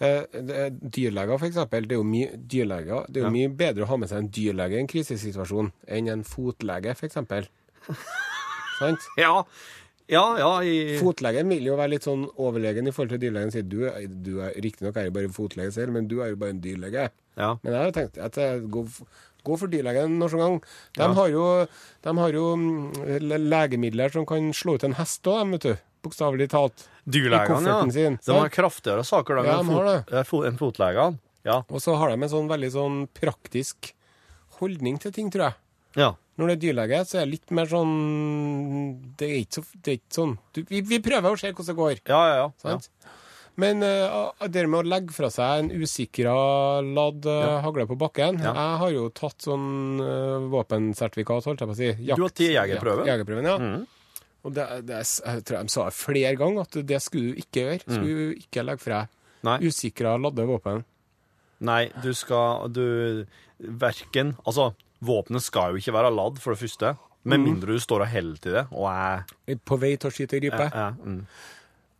Eh, 0.00 0.24
er 0.32 0.70
dyrleger, 0.72 1.36
for 1.38 1.46
eksempel, 1.48 1.84
det 1.88 1.92
er 1.92 2.00
jo 2.00 2.04
mye 2.08 2.36
dyrleger. 2.36 3.04
Det 3.08 3.20
er 3.20 3.26
jo 3.26 3.32
mye 3.34 3.50
bedre 3.52 3.84
å 3.84 3.90
ha 3.90 3.96
med 4.00 4.08
seg 4.08 4.22
en 4.22 4.30
dyrlege 4.32 4.78
i 4.78 4.80
en 4.80 4.88
krisesituasjon 4.88 5.72
enn 5.88 6.08
en 6.08 6.22
fotlege, 6.24 6.94
for 6.96 7.08
eksempel. 7.08 7.48
Sant? 8.80 9.04
Ja, 9.20 9.42
ja, 10.10 10.24
ja 10.40 10.50
i... 10.66 10.74
Fotlegen 11.00 11.48
vil 11.52 11.68
jo 11.70 11.76
være 11.78 11.94
litt 11.94 12.06
sånn 12.06 12.26
overlegen 12.40 12.88
i 12.90 12.92
forhold 12.94 13.14
til 13.14 13.22
dyrlegen. 13.22 13.52
Sier 13.54 13.66
du, 13.66 13.80
du 14.26 14.32
er 14.44 14.54
riktignok 14.62 14.98
er 15.00 15.08
jo 15.08 15.14
bare 15.16 15.32
fotlege 15.34 15.72
selv, 15.76 15.94
men 15.96 16.08
du 16.10 16.18
er 16.24 16.32
jo 16.32 16.38
bare 16.40 16.54
en 16.56 16.62
dyrlege. 16.64 17.08
Ja. 17.38 17.52
Men 17.62 17.72
jeg 17.76 17.80
har 17.86 17.94
tenkt 17.96 18.18
at 18.20 18.38
jeg 18.40 18.64
gå, 18.74 18.82
gå 19.46 19.58
for 19.60 19.70
dyrlegen 19.72 20.18
når 20.20 20.34
som 20.34 20.42
gang. 20.42 20.58
De 20.98 21.08
har 21.20 21.30
jo, 21.32 21.44
de 22.06 22.16
har 22.18 22.36
jo 22.40 22.44
mm, 22.58 23.30
legemidler 23.46 24.12
som 24.16 24.26
kan 24.28 24.50
slå 24.56 24.76
ut 24.78 24.86
en 24.88 24.98
hest 24.98 25.30
òg, 25.30 25.44
vet 25.56 25.68
du. 25.68 25.72
Bokstavelig 26.00 26.48
talt. 26.52 26.86
Dyrlegene, 27.04 27.68
ja. 27.68 27.80
sin, 27.92 28.18
De 28.24 28.36
har 28.36 28.48
kraftigere 28.52 29.04
saker 29.04 29.42
Ja, 29.44 29.58
enn 29.60 29.68
de 29.68 29.74
har 29.76 29.88
fot, 30.00 30.12
en 30.16 30.28
fo- 30.28 30.44
enn 30.48 30.56
fotlegene. 30.60 31.20
Ja. 31.44 31.62
Og 31.68 31.80
så 31.84 31.94
har 32.00 32.12
de 32.12 32.18
en 32.20 32.32
sånn 32.32 32.48
veldig 32.50 32.70
sånn 32.72 32.98
praktisk 33.16 33.92
holdning 34.60 34.98
til 35.00 35.12
ting, 35.16 35.30
tror 35.32 35.50
jeg. 35.50 35.58
ja. 36.00 36.10
Når 36.38 36.50
det 36.50 36.54
er 36.54 36.60
dyrlege, 36.62 37.00
så 37.04 37.18
er 37.20 37.26
det 37.26 37.34
litt 37.34 37.50
mer 37.52 37.68
sånn 37.68 37.94
Det 39.18 39.26
er 39.26 39.40
ikke, 39.42 39.58
så, 39.58 39.64
det 39.76 39.90
er 39.92 39.98
ikke 39.98 40.16
sånn 40.16 40.36
du, 40.54 40.60
vi, 40.70 40.80
vi 40.88 41.00
prøver 41.04 41.34
å 41.34 41.40
se 41.40 41.50
hvordan 41.50 41.68
det 41.68 41.78
går. 41.80 42.02
Ja, 42.08 42.20
ja, 42.30 42.36
ja. 42.40 42.48
Sant? 42.62 42.88
Men 43.60 43.82
uh, 43.84 44.30
det 44.48 44.62
med 44.70 44.78
å 44.78 44.88
legge 44.88 45.12
fra 45.12 45.28
seg 45.34 45.66
en 45.66 45.70
usikra 45.82 46.32
ladd 46.86 47.26
uh, 47.28 47.58
hagle 47.64 47.84
på 47.90 47.98
bakken 48.00 48.38
Ja. 48.40 48.54
Jeg 48.56 48.80
har 48.84 48.92
jo 48.94 49.06
tatt 49.12 49.44
sånn 49.44 50.00
uh, 50.00 50.46
våpensertifikat, 50.54 51.50
holdt 51.50 51.64
jeg 51.66 51.72
på 51.72 51.76
å 51.76 51.80
si. 51.80 51.90
Du 52.06 52.12
har 52.14 52.26
tatt 52.30 52.44
jegerprøve? 52.46 53.04
Ja, 53.04 53.16
jegerprøven, 53.18 53.50
ja. 53.50 53.58
Mm. 53.60 54.28
Og 54.40 54.54
det, 54.56 54.66
det, 54.88 55.02
jeg 55.04 55.44
tror 55.44 55.66
de 55.66 55.74
sa 55.74 55.90
det 55.90 55.96
flere 55.98 56.36
ganger 56.40 56.64
at 56.64 56.78
det 56.88 57.00
skulle 57.04 57.34
du 57.34 57.42
ikke 57.42 57.66
gjøre. 57.66 57.82
Skulle 57.84 58.06
du 58.30 58.44
ikke 58.46 58.64
legge 58.64 58.86
fra 58.86 59.02
deg 59.04 59.16
Mm. 59.40 59.62
Usikra 59.64 60.16
ladde 60.20 60.44
våpen. 60.44 60.82
Nei, 61.64 61.90
du 62.02 62.12
skal 62.16 62.68
Du 62.72 63.26
Verken 63.58 64.34
Altså, 64.48 64.70
våpenet 65.04 65.44
skal 65.44 65.72
jo 65.74 65.80
ikke 65.80 65.94
være 65.96 66.12
ladd, 66.14 66.40
for 66.42 66.54
det 66.54 66.62
første. 66.64 66.96
Med 67.28 67.42
mindre 67.42 67.76
du 67.76 67.80
står 67.82 68.06
og 68.06 68.12
holder 68.14 68.36
til 68.40 68.54
det, 68.56 68.66
og 68.72 68.86
er 68.88 69.58
På 69.68 69.76
vei 69.76 69.92
til 70.00 70.08
å 70.08 70.14
skyte 70.14 70.38
i 70.38 70.44
rype. 70.46 70.68
ja, 70.72 70.86
ja, 70.88 70.92
mm. 70.96 71.24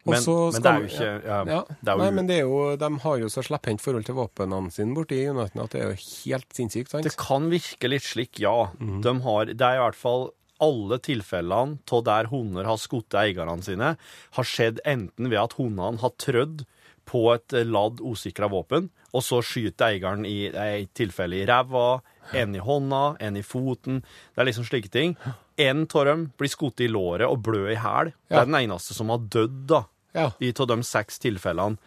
Men, 0.08 0.22
men 0.24 0.62
det 0.64 0.70
er 0.70 0.78
jo 0.80 0.88
ikke 0.88 1.08
ja, 1.28 1.38
Ja. 1.44 1.58
Er 1.68 1.90
jo 1.92 2.00
Nei, 2.00 2.10
men 2.16 2.28
det 2.30 2.36
er 2.38 2.46
jo, 2.48 2.60
de 2.80 2.88
har 3.02 3.16
jo 3.20 3.28
så 3.28 3.42
slepphendt 3.44 3.82
forhold 3.84 4.06
til 4.08 4.16
våpnene 4.16 4.72
sine 4.72 4.96
borti 4.96 5.18
Uniten 5.28 5.60
at 5.60 5.74
det 5.74 5.82
er 5.82 5.90
jo 5.92 5.98
helt 6.00 6.56
sinnssykt. 6.56 6.92
sant? 6.92 7.04
Det 7.04 7.18
kan 7.20 7.50
virke 7.52 7.90
litt 7.90 8.06
slik, 8.06 8.40
ja. 8.40 8.70
Mm. 8.80 9.02
De 9.04 9.14
har, 9.26 9.52
det 9.52 9.66
er 9.66 9.76
i 9.76 9.82
hvert 9.84 9.98
fall 10.00 10.30
alle 10.60 10.98
tilfellene 11.04 11.80
av 11.92 12.04
der 12.04 12.28
hunder 12.32 12.68
har 12.68 12.80
skutt 12.80 13.16
eierne 13.16 13.60
sine, 13.64 13.94
har 14.36 14.48
skjedd 14.48 14.80
enten 14.88 15.30
ved 15.32 15.40
at 15.40 15.56
hundene 15.60 16.00
har 16.00 16.16
trødd 16.20 16.64
på 17.08 17.26
et 17.34 17.56
eh, 17.56 17.66
ladd 17.66 18.00
usikra 18.00 18.48
våpen, 18.52 18.90
og 19.12 19.24
så 19.26 19.40
skyter 19.44 19.90
eieren 19.90 20.26
i 20.28 20.48
i 20.48 20.82
et 20.84 20.92
tilfelle 20.96 21.40
i 21.40 21.46
ræva, 21.48 22.00
en 22.32 22.54
i 22.54 22.62
hånda, 22.62 23.16
en 23.20 23.36
i 23.36 23.42
foten. 23.42 24.00
Det 24.34 24.42
er 24.42 24.48
liksom 24.50 24.66
slike 24.68 24.90
ting. 24.92 25.16
En 25.60 25.86
av 25.86 26.04
dem 26.08 26.26
blir 26.38 26.52
skutt 26.52 26.80
i 26.80 26.88
låret 26.88 27.28
og 27.28 27.42
blø 27.46 27.66
i 27.72 27.78
hæl. 27.80 28.12
Det 28.28 28.38
er 28.38 28.48
den 28.48 28.58
eneste 28.62 28.96
som 28.96 29.12
har 29.12 29.18
dødd, 29.18 29.66
da 29.66 29.84
Ja. 30.12 30.32
i 30.40 30.50
av 30.50 30.66
de 30.66 30.82
seks 30.82 31.20
tilfellene. 31.22 31.78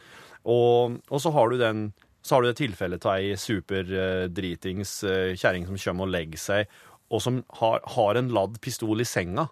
Og, 0.45 0.99
og 1.09 1.19
så 1.21 1.31
har 1.31 1.49
du 1.49 1.57
den 1.57 1.93
så 2.23 2.35
har 2.35 2.41
du 2.41 2.47
det 2.47 2.55
tilfellet 2.61 3.03
av 3.05 3.17
ei 3.19 3.33
superdritings 3.35 5.03
uh, 5.03 5.33
kjerring 5.35 5.65
som 5.67 5.75
kommer 5.75 6.07
og 6.07 6.13
legger 6.13 6.39
seg, 6.39 6.69
og 7.11 7.19
som 7.21 7.41
har, 7.59 7.81
har 7.97 8.15
en 8.15 8.29
ladd 8.31 8.61
pistol 8.63 9.03
i 9.03 9.07
senga. 9.07 9.49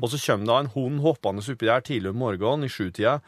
Og 0.00 0.08
så 0.08 0.16
kommer 0.22 0.48
da 0.48 0.56
en 0.62 0.70
hund 0.72 1.02
hoppende 1.04 1.44
oppi 1.44 1.68
der 1.68 1.84
tidlig 1.84 2.14
om 2.14 2.22
morgenen 2.22 2.64
i 2.64 2.72
sjutida, 2.72 3.18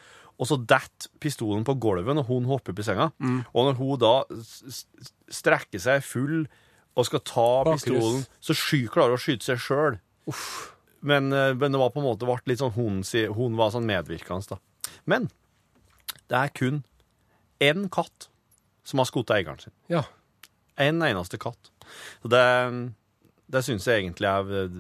og 0.40 0.48
så 0.48 0.57
detter 0.57 1.11
pistolen 1.20 1.66
på 1.68 1.74
gulvet 1.76 2.16
når 2.16 2.24
hun 2.31 2.48
hopper 2.48 2.72
opp 2.72 2.81
i 2.81 2.87
senga. 2.87 3.11
Og 3.53 3.66
når 3.68 3.76
hun 3.76 4.00
da 4.00 4.14
strekker 5.29 5.83
seg 5.83 6.00
full 6.07 6.46
og 7.01 7.09
skal 7.09 7.23
ta 7.27 7.49
pistolen, 7.71 8.25
så 8.45 8.57
sky, 8.57 8.85
klarer 8.93 9.17
hun 9.17 9.21
å 9.21 9.23
skyte 9.23 9.49
seg 9.49 9.63
sjøl. 9.65 9.99
Men, 11.01 11.33
eh, 11.33 11.55
men 11.57 11.73
det 11.73 11.81
var 11.81 11.93
på 11.95 12.03
en 12.03 12.09
måte 12.11 12.29
ble 12.29 12.37
litt 12.51 12.61
sånn 12.61 12.75
hun, 12.77 13.01
hun 13.37 13.59
var 13.59 13.73
sånn 13.75 13.89
medvirkende, 13.89 14.57
da. 14.57 14.93
Men 15.09 15.31
det 16.29 16.39
er 16.39 16.53
kun 16.55 16.83
én 17.61 17.89
katt 17.93 18.29
som 18.87 19.01
har 19.03 19.09
skutt 19.09 19.33
eieren 19.35 19.61
sin. 19.61 19.75
ja. 19.93 20.05
En 20.81 21.03
eneste 21.05 21.37
katt. 21.37 21.69
Så 22.23 22.29
det, 22.33 22.45
det 23.53 23.61
syns 23.67 23.85
jeg 23.85 24.01
egentlig 24.01 24.29
er, 24.31 24.71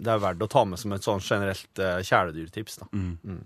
det 0.00 0.08
er 0.08 0.22
verdt 0.22 0.40
å 0.40 0.48
ta 0.48 0.62
med 0.64 0.80
som 0.80 0.94
et 0.96 1.04
sånn 1.04 1.20
generelt 1.20 1.82
eh, 1.82 1.98
kjæledyrtips. 2.06 2.78
da. 2.80 2.86
Mm. 2.96 3.42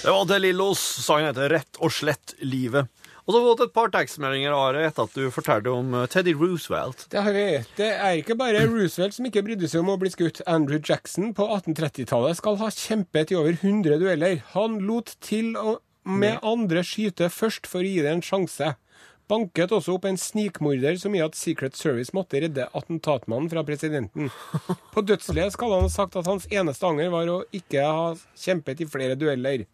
Det 0.00 0.08
var 0.08 0.24
til 0.24 0.40
Lillos. 0.40 0.80
Sangen 1.04 1.28
heter 1.28 1.50
Rett 1.52 1.78
og 1.84 1.92
slett 1.92 2.32
livet. 2.40 2.88
Og 3.26 3.34
så 3.34 3.36
har 3.36 3.42
vi 3.44 3.50
fått 3.50 3.62
et 3.66 3.74
par 3.76 3.90
tekstmeldinger 3.92 4.54
Are, 4.56 4.80
etter 4.88 5.04
at 5.04 5.12
du 5.12 5.26
fortalte 5.30 5.70
om 5.76 5.92
eh, 5.94 6.06
Teddy 6.08 6.32
Roosevelt. 6.34 7.04
Det 7.12 7.20
har 7.20 7.34
vi. 7.36 7.42
Det 7.76 7.88
er 7.92 8.16
ikke 8.18 8.36
bare 8.40 8.62
Roosevelt 8.64 9.12
som 9.14 9.26
ikke 9.28 9.42
brydde 9.44 9.68
seg 9.68 9.82
om 9.84 9.90
å 9.92 9.98
bli 10.00 10.08
skutt. 10.10 10.40
Andrew 10.48 10.80
Jackson 10.80 11.34
på 11.36 11.44
1830-tallet 11.58 12.38
skal 12.40 12.56
ha 12.62 12.70
kjempet 12.72 13.30
i 13.34 13.36
over 13.38 13.58
100 13.60 14.00
dueller. 14.00 14.40
Han 14.54 14.78
lot 14.88 15.12
til 15.22 15.52
å 15.60 15.76
med 16.08 16.40
andre 16.48 16.80
skyte 16.80 17.28
først 17.28 17.68
for 17.68 17.84
å 17.84 17.90
gi 17.90 18.00
det 18.00 18.14
en 18.14 18.24
sjanse. 18.24 18.72
Banket 19.30 19.70
også 19.76 19.98
opp 19.98 20.06
en 20.08 20.18
snikmorder 20.18 20.96
som 20.98 21.12
i 21.14 21.20
at 21.22 21.36
Secret 21.38 21.76
Service 21.78 22.16
måtte 22.16 22.40
redde 22.40 22.70
attentatmannen 22.72 23.50
fra 23.52 23.62
presidenten. 23.68 24.32
På 24.94 25.04
dødsleiet 25.06 25.54
skal 25.54 25.76
han 25.76 25.84
ha 25.86 25.92
sagt 25.92 26.16
at 26.18 26.26
hans 26.26 26.48
eneste 26.50 26.88
anger 26.88 27.12
var 27.12 27.30
å 27.30 27.42
ikke 27.54 27.84
ha 27.84 28.08
kjempet 28.40 28.80
i 28.80 28.88
flere 28.90 29.20
dueller. 29.20 29.68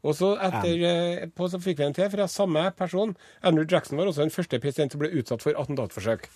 Og 0.00 0.16
så 0.16 0.32
etter, 0.40 0.84
eh, 0.88 1.26
på, 1.36 1.48
så 1.52 1.60
fikk 1.60 1.80
vi 1.80 1.88
en 1.88 1.96
til 1.96 2.08
fra 2.12 2.28
samme 2.30 2.62
person. 2.76 3.12
Andrew 3.44 3.66
Jackson 3.68 4.00
var 4.00 4.08
også 4.08 4.24
den 4.24 4.32
første 4.32 4.60
president 4.62 4.94
som 4.94 5.02
ble 5.02 5.12
utsatt 5.20 5.44
for 5.44 5.58
attentatforsøk. 5.60 6.30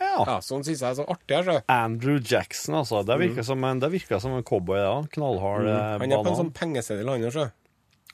Ja, 0.00 0.38
Sånn 0.44 0.64
syns 0.64 0.80
jeg 0.82 0.88
er 0.88 0.96
så 0.98 1.04
artig. 1.08 1.36
Altså. 1.38 1.60
Andrew 1.72 2.18
Jackson, 2.20 2.76
altså. 2.80 3.02
Det 3.06 3.16
virker 3.20 3.44
som 3.46 3.64
en, 3.64 3.80
det 3.80 3.90
virker 3.92 4.20
som 4.20 4.34
en 4.36 4.44
cowboy, 4.46 4.80
ja. 4.80 4.96
Knallhard 5.12 5.68
eh, 5.68 5.94
Han 6.02 6.12
er 6.12 6.24
på 6.24 6.32
en 6.32 6.40
sånn 6.40 6.52
pengeseddel, 6.56 7.08
han 7.12 7.24
også. 7.28 7.48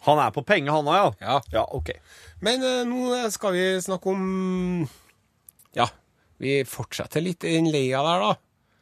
Han 0.02 0.18
er 0.18 0.34
på 0.34 0.42
penger, 0.46 0.74
han 0.74 0.90
òg, 0.90 0.98
ja? 0.98 1.10
Ja. 1.22 1.36
Ja, 1.54 1.64
OK. 1.78 1.92
Men 2.42 2.64
uh, 2.66 2.82
nå 2.88 3.18
skal 3.30 3.54
vi 3.54 3.66
snakke 3.84 4.10
om 4.10 4.86
Ja, 5.78 5.86
vi 6.42 6.62
fortsetter 6.66 7.22
litt 7.22 7.46
i 7.46 7.54
den 7.54 7.70
leia 7.70 8.02
der, 8.02 8.24
da. 8.26 8.32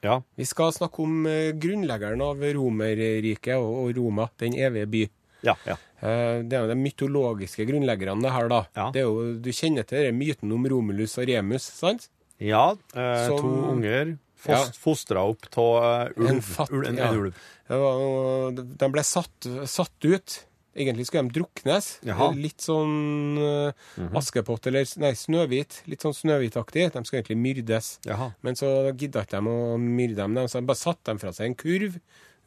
Ja. 0.01 0.15
Vi 0.41 0.47
skal 0.49 0.73
snakke 0.73 1.05
om 1.05 1.29
uh, 1.29 1.53
grunnleggeren 1.61 2.25
av 2.25 2.41
Romerriket 2.41 3.59
og, 3.59 3.83
og 3.83 4.01
Roma, 4.01 4.31
den 4.41 4.57
evige 4.57 4.89
by. 4.95 5.05
Ja. 5.45 5.57
ja. 5.69 5.77
Eh, 6.01 6.41
det 6.49 6.57
er 6.57 6.65
jo 6.65 6.71
de 6.73 6.79
mytologiske 6.81 7.67
grunnleggerne, 7.69 8.23
det 8.25 8.33
her, 8.33 8.49
da. 8.49 8.63
Ja. 8.77 8.89
Det 8.95 9.03
er 9.03 9.09
jo, 9.09 9.35
du 9.45 9.51
kjenner 9.53 9.85
til 9.87 10.07
det, 10.07 10.15
myten 10.17 10.53
om 10.57 10.65
Romulus 10.73 11.19
og 11.21 11.29
Remus, 11.29 11.67
sant? 11.77 12.09
Ja, 12.41 12.71
eh, 12.97 13.27
Som- 13.29 13.39
to 13.45 13.55
unger 13.75 14.19
Ja. 14.49 14.63
Fostra 14.73 15.21
opp 15.29 15.45
av 15.61 16.15
ulv. 16.17 16.29
En 16.31 16.41
fatt- 16.41 16.71
ulv, 16.73 16.87
en, 16.89 16.97
ja. 16.97 17.11
en 17.13 17.19
ulv. 17.19 17.35
Var, 17.69 18.53
de 18.57 18.89
ble 18.89 19.03
satt, 19.05 19.49
satt 19.69 20.05
ut. 20.09 20.45
Egentlig 20.75 21.05
skulle 21.11 21.29
de 21.29 21.41
druknes. 21.41 21.99
Jaha. 22.07 22.31
Litt 22.39 22.63
sånn 22.65 23.37
uh, 23.37 23.73
Askepott 24.17 24.67
eller 24.71 24.87
nei, 25.03 25.11
Snøhvit. 25.19 25.83
Litt 25.91 26.01
sånn 26.01 26.15
Snøhvitaktig. 26.17 26.87
De 26.95 27.03
skulle 27.05 27.21
egentlig 27.21 27.37
myrdes. 27.43 27.99
Jaha. 28.07 28.31
Men 28.47 28.55
så 28.57 28.71
gidda 28.97 29.27
ikke 29.27 29.43
de 29.43 29.51
å 29.51 29.77
myrde 29.83 30.17
dem, 30.23 30.37
så 30.49 30.61
de 30.63 30.67
bare 30.71 30.81
satte 30.87 31.05
dem 31.11 31.19
fra 31.21 31.33
seg 31.37 31.51
en 31.51 31.55
kurv 31.61 32.01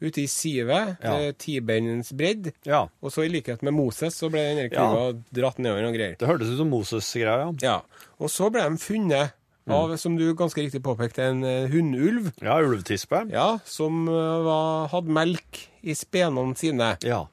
ute 0.04 0.22
i 0.22 0.26
sivet, 0.30 0.96
Ja. 1.02 1.14
ja. 1.20 1.32
tibeinens 1.32 2.12
bredd. 2.16 2.52
Ja. 2.68 2.84
Og 3.02 3.10
så 3.14 3.24
i 3.24 3.30
likhet 3.32 3.62
med 3.62 3.74
Moses, 3.76 4.14
så 4.20 4.30
ble 4.30 4.40
denne 4.40 4.68
Ja. 4.70 4.76
kurva 4.78 5.22
dratt 5.32 5.58
nedover 5.58 5.88
og 5.88 5.94
greier. 5.96 6.16
Det 6.18 6.28
hørtes 6.28 6.52
ut 6.52 6.58
som 6.60 6.70
Moses-greia, 6.70 7.38
ja. 7.46 7.52
Ja. 7.62 7.80
Og 8.20 8.28
så 8.30 8.50
ble 8.52 8.62
de 8.68 8.76
funnet 8.78 9.32
av, 9.66 9.96
som 9.96 10.16
du 10.16 10.34
ganske 10.36 10.60
riktig 10.60 10.82
påpekte, 10.84 11.22
en 11.24 11.42
eh, 11.44 11.66
hunnulv. 11.72 12.32
Ja, 12.42 12.58
ulvtispe. 12.60 13.30
Ja, 13.32 13.58
som 13.64 14.06
eh, 14.08 14.42
var, 14.44 14.88
hadde 14.92 15.08
melk 15.08 15.62
i 15.82 15.94
spenene 15.96 16.54
sine. 16.56 16.98
Ja. 17.02 17.24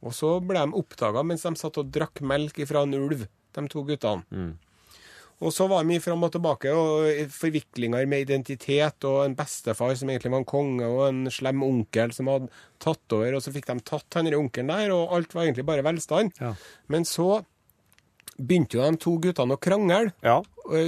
Og 0.00 0.12
så 0.16 0.36
ble 0.40 0.62
de 0.64 0.72
oppdaga 0.78 1.24
mens 1.26 1.42
de 1.42 1.54
satt 1.58 1.76
og 1.82 1.90
drakk 1.92 2.22
melk 2.22 2.56
fra 2.66 2.82
en 2.86 2.94
ulv, 2.94 3.26
de 3.52 3.68
to 3.68 3.82
guttene. 3.84 4.22
Og 5.40 5.54
så 5.56 5.64
var 5.70 5.80
det 5.80 5.88
mye 5.88 6.02
fram 6.04 6.26
og 6.26 6.32
tilbake, 6.34 6.72
og 6.76 7.30
forviklinger 7.32 8.08
med 8.10 8.26
identitet, 8.26 9.06
og 9.08 9.22
en 9.24 9.36
bestefar 9.38 9.94
som 9.96 10.10
egentlig 10.12 10.34
var 10.34 10.42
en 10.42 10.50
konge, 10.50 10.88
og 10.88 11.06
en 11.06 11.22
slem 11.32 11.62
onkel 11.64 12.12
som 12.12 12.28
hadde 12.28 12.50
tatt 12.82 13.16
over, 13.16 13.38
og 13.38 13.44
så 13.44 13.54
fikk 13.54 13.70
de 13.70 13.78
tatt 13.88 14.18
han 14.18 14.28
onkelen 14.36 14.68
der, 14.72 14.92
og 14.92 15.16
alt 15.16 15.32
var 15.36 15.46
egentlig 15.46 15.64
bare 15.70 15.86
velstand. 15.86 16.36
Ja. 16.42 16.52
Men 16.92 17.08
så 17.08 17.40
begynte 18.36 18.76
jo 18.76 18.84
de 18.84 19.00
to 19.00 19.16
guttene 19.22 19.56
å 19.56 19.60
krangle. 19.60 20.12
Ja. 20.24 20.40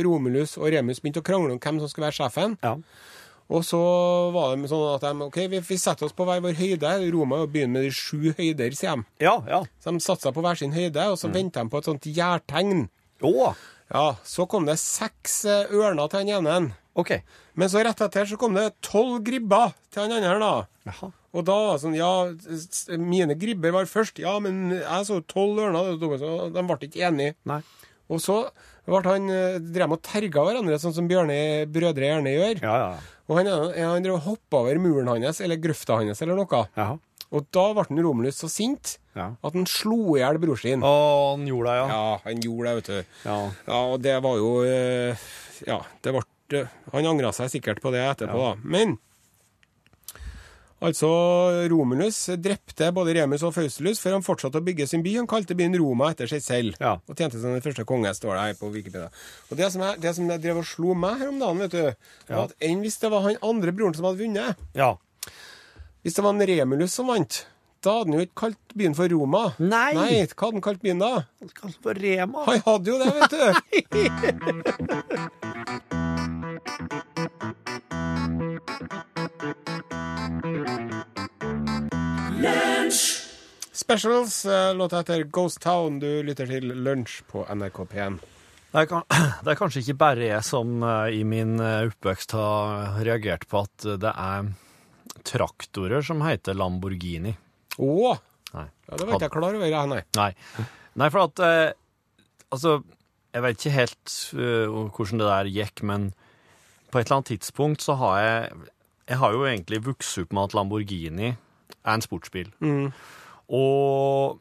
Romulus 0.05 0.59
og 0.61 0.69
Remus 0.73 1.01
begynte 1.03 1.25
å 1.25 1.27
krangle 1.27 1.57
om 1.57 1.61
hvem 1.62 1.81
som 1.81 1.91
skulle 1.91 2.11
være 2.11 2.21
sjefen. 2.21 2.61
ja. 2.62 2.77
Og 3.53 3.65
så 3.67 3.79
var 4.33 4.55
det 4.57 4.71
sånn 4.71 4.85
at 4.95 5.03
de 5.05 5.27
OK, 5.27 5.37
vi, 5.53 5.59
vi 5.67 5.77
setter 5.77 6.07
oss 6.07 6.15
på 6.17 6.25
hver 6.25 6.41
vår 6.45 6.57
høyde. 6.57 6.93
Roma 7.12 7.37
er 7.37 7.43
jo 7.43 7.51
byen 7.53 7.75
med 7.75 7.85
de 7.85 7.91
sju 7.93 8.31
høyder, 8.38 8.73
sier 8.79 8.97
de. 8.97 9.05
Ja, 9.27 9.35
ja. 9.45 9.59
Så 9.83 9.93
de 9.93 10.01
satte 10.01 10.25
seg 10.25 10.37
på 10.37 10.45
hver 10.45 10.57
sin 10.57 10.73
høyde, 10.73 11.05
og 11.12 11.19
så 11.21 11.29
ventet 11.29 11.61
de 11.61 11.73
på 11.73 11.83
et 11.83 11.88
sånt 11.91 12.09
gjærtegn. 12.09 12.87
Å, 13.23 13.51
Ja, 13.92 14.16
Så 14.24 14.46
kom 14.48 14.66
det 14.68 14.78
seks 14.81 15.44
eh, 15.44 15.72
ørner 15.72 16.09
til 16.11 16.22
han 16.24 16.46
ene. 16.46 16.72
OK. 16.98 17.12
Men 17.57 17.68
så 17.72 17.83
rett 17.85 18.00
etter 18.05 18.28
så 18.28 18.38
kom 18.40 18.57
det 18.57 18.70
tolv 18.85 19.20
gribber 19.24 19.72
til 19.92 20.05
han 20.07 20.14
andre. 20.18 20.38
da. 20.40 20.52
Jaha. 20.88 21.12
Og 21.33 21.44
da 21.48 21.55
var 21.70 21.78
sånn 21.81 21.94
Ja, 21.96 22.11
mine 23.00 23.37
gribber 23.40 23.72
var 23.72 23.88
først. 23.88 24.18
Ja, 24.20 24.38
men 24.44 24.74
jeg 24.74 25.09
så 25.09 25.20
tolv 25.28 25.61
ørner. 25.64 25.94
De 26.00 26.66
ble 26.68 26.88
ikke 26.88 27.07
enige. 27.09 27.37
Nei. 27.48 27.62
Og 28.12 28.20
så 28.20 28.42
ble 28.88 29.00
han, 29.07 29.31
eh, 29.31 29.59
drev 29.62 29.94
og 29.96 30.02
terga 30.05 30.42
hverandre, 30.44 30.81
sånn 30.81 30.92
som 30.96 31.09
Bjørne 31.09 31.64
brødre 31.72 32.09
gjerne 32.11 32.35
gjør. 32.35 32.62
Ja, 32.64 32.76
ja. 32.83 32.92
Og 33.31 33.38
han, 33.38 33.48
han 33.48 34.05
drev 34.05 34.18
og 34.18 34.26
hoppa 34.26 34.64
over 34.64 34.81
muren 34.83 35.09
hans, 35.09 35.40
eller 35.40 35.57
grøfta 35.57 36.00
hans, 36.00 36.20
eller 36.20 36.37
noe. 36.37 36.64
Jaha. 36.76 36.98
Og 37.33 37.46
da 37.55 37.68
ble 37.72 37.87
han 37.88 38.02
Romulus 38.05 38.42
så 38.42 38.50
sint 38.52 38.98
Ja. 39.12 39.27
at 39.44 39.53
han 39.57 39.66
slo 39.68 40.16
i 40.16 40.22
hjel 40.22 40.38
bror 40.40 40.57
sin. 40.61 40.81
Å, 40.81 40.92
han 41.35 41.46
gjorde 41.48 41.68
det, 41.68 41.79
ja. 41.83 41.87
Ja, 41.92 42.18
han 42.25 42.42
gjorde 42.46 42.68
det, 42.68 42.75
vet 42.79 42.90
du. 42.90 43.16
Ja. 43.29 43.38
Ja, 43.68 43.81
og 43.92 43.98
det 44.05 44.14
var 44.25 44.38
jo 44.40 44.53
eh, 44.64 45.25
Ja, 45.68 45.83
det 46.01 46.14
ble 46.16 46.66
Han 46.92 47.09
angra 47.09 47.33
seg 47.37 47.51
sikkert 47.53 47.81
på 47.85 47.92
det 47.92 48.01
etterpå, 48.05 48.40
da. 48.40 48.55
Men 48.64 48.96
altså, 50.83 51.09
Romulus 51.70 52.18
drepte 52.42 52.90
både 52.92 53.14
Remus 53.16 53.44
og 53.46 53.55
Faustulus 53.57 54.01
før 54.03 54.16
han 54.18 54.27
fortsatte 54.27 54.61
å 54.61 54.64
bygge 54.66 54.88
sin 54.90 55.05
by. 55.05 55.14
Han 55.20 55.29
kalte 55.31 55.57
byen 55.57 55.77
Roma 55.81 56.11
etter 56.12 56.29
seg 56.31 56.42
selv. 56.44 56.81
Ja. 56.83 56.96
Og 57.07 57.16
tjente 57.16 57.40
som 57.40 57.55
den 57.55 57.64
første 57.64 57.87
konge, 57.88 58.12
står 58.16 58.35
det 58.35 58.42
her 58.48 58.59
på 58.61 58.72
Wikipedia. 58.75 59.09
Og 59.48 59.61
det 59.61 59.70
som, 59.72 59.85
jeg, 59.87 60.01
det 60.03 60.12
som 60.18 60.29
jeg 60.33 60.44
drev 60.44 60.61
og 60.64 60.68
slo 60.68 60.96
meg 60.98 61.22
her 61.22 61.33
om 61.33 61.40
dagen, 61.40 61.62
vet 61.64 61.77
du, 61.77 62.12
var 62.33 62.48
at 62.51 62.57
enn 62.68 62.83
hvis 62.85 63.01
det 63.05 63.12
var 63.14 63.29
han 63.29 63.40
andre 63.53 63.77
broren 63.77 63.96
som 63.96 64.09
hadde 64.09 64.25
vunnet 64.25 64.61
ja. 64.77 64.94
Hvis 66.03 66.16
det 66.18 66.25
var 66.25 66.35
en 66.35 66.48
Remulus 66.51 66.96
som 66.98 67.09
vant, 67.12 67.44
da 67.83 67.97
hadde 67.99 68.12
han 68.12 68.14
jo 68.14 68.23
ikke 68.23 68.38
kalt 68.38 68.75
byen 68.79 68.95
for 68.95 69.11
Roma. 69.11 69.59
Nei. 69.59 69.90
Nei, 69.97 70.23
Hva 70.31 70.47
hadde 70.47 70.55
han 70.55 70.62
kalt 70.62 70.79
byen 70.85 71.01
da? 71.03 71.27
Kall 71.59 71.73
det 71.73 71.81
for 71.83 71.95
Rema. 71.99 72.45
Han 72.47 72.61
hadde 72.66 72.90
jo 72.92 72.99
det, 73.03 73.11
vet 73.18 73.31
du. 73.35 73.42
Specials, 83.73 84.45
eh, 84.45 84.75
låta 84.75 84.97
heter 85.03 85.25
Ghost 85.25 85.61
Town. 85.61 85.99
Du 85.99 86.23
lytter 86.23 86.47
til 86.47 86.64
Lunsj 86.85 87.23
på 87.27 87.47
NRK 87.51 87.79
P1. 87.90 88.18
Det 88.73 88.79
er, 88.79 88.87
det 89.45 89.51
er 89.53 89.59
kanskje 89.59 89.81
ikke 89.83 89.99
bare 90.07 90.23
jeg 90.31 90.42
som 90.47 90.83
eh, 90.87 91.18
i 91.18 91.25
min 91.27 91.59
eh, 91.59 91.90
oppvekst 91.90 92.31
har 92.38 93.03
reagert 93.03 93.49
på 93.51 93.59
at 93.66 93.75
det 94.07 94.12
er 94.12 94.55
traktorer 95.27 95.99
som 96.07 96.23
heter 96.23 96.55
Lamborghini. 96.55 97.35
Å! 97.78 98.16
Ja, 98.52 98.66
det 98.98 99.06
var 99.06 99.14
ikke 99.16 99.26
jeg 99.28 99.32
klar 99.32 99.56
over, 99.56 99.76
nei. 99.88 100.02
Nei. 100.18 100.32
Nei, 101.00 101.08
for 101.08 101.24
at 101.24 101.40
eh, 101.46 101.70
Altså, 102.52 102.82
jeg 103.32 103.44
vet 103.46 103.56
ikke 103.56 103.72
helt 103.78 104.14
uh, 104.37 104.90
hvordan 104.92 105.22
det 105.22 105.28
der 105.30 105.48
gikk, 105.54 105.82
men 105.88 106.11
på 106.92 107.00
et 107.00 107.06
eller 107.06 107.22
annet 107.22 107.30
tidspunkt 107.32 107.80
så 107.80 107.96
har 107.96 108.18
jeg 108.20 108.68
Jeg 109.08 109.18
har 109.22 109.32
jo 109.32 109.46
egentlig 109.48 109.80
vokst 109.87 110.20
opp 110.20 110.35
med 110.37 110.50
at 110.50 110.54
Lamborghini 110.58 111.30
er 111.32 111.94
en 111.94 112.04
sportsbil. 112.04 112.52
Og 113.48 114.38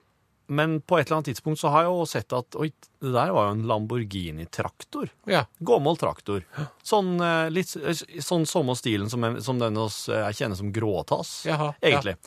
Men 0.52 0.82
på 0.84 0.98
et 1.00 1.08
eller 1.08 1.22
annet 1.22 1.30
tidspunkt 1.32 1.62
så 1.62 1.72
har 1.72 1.86
jeg 1.86 1.94
jo 1.96 2.06
sett 2.12 2.34
at 2.36 2.58
oi, 2.60 2.68
det 3.00 3.14
der 3.16 3.32
var 3.32 3.48
jo 3.48 3.54
en 3.56 3.64
Lamborghini-traktor. 3.70 5.08
Ja. 5.32 5.46
Gammel 5.64 5.96
traktor. 5.96 6.44
Sånn 6.84 7.14
eh, 7.24 7.48
litt 7.56 7.72
sånn 7.72 8.44
samme 8.50 8.76
stilen 8.76 9.08
som, 9.10 9.24
som 9.40 9.62
den 9.62 9.80
eh, 9.80 9.96
jeg 10.28 10.42
kjenner 10.42 10.60
som 10.60 10.74
Gråtass, 10.76 11.32
Jaha, 11.48 11.72
egentlig. 11.80 12.18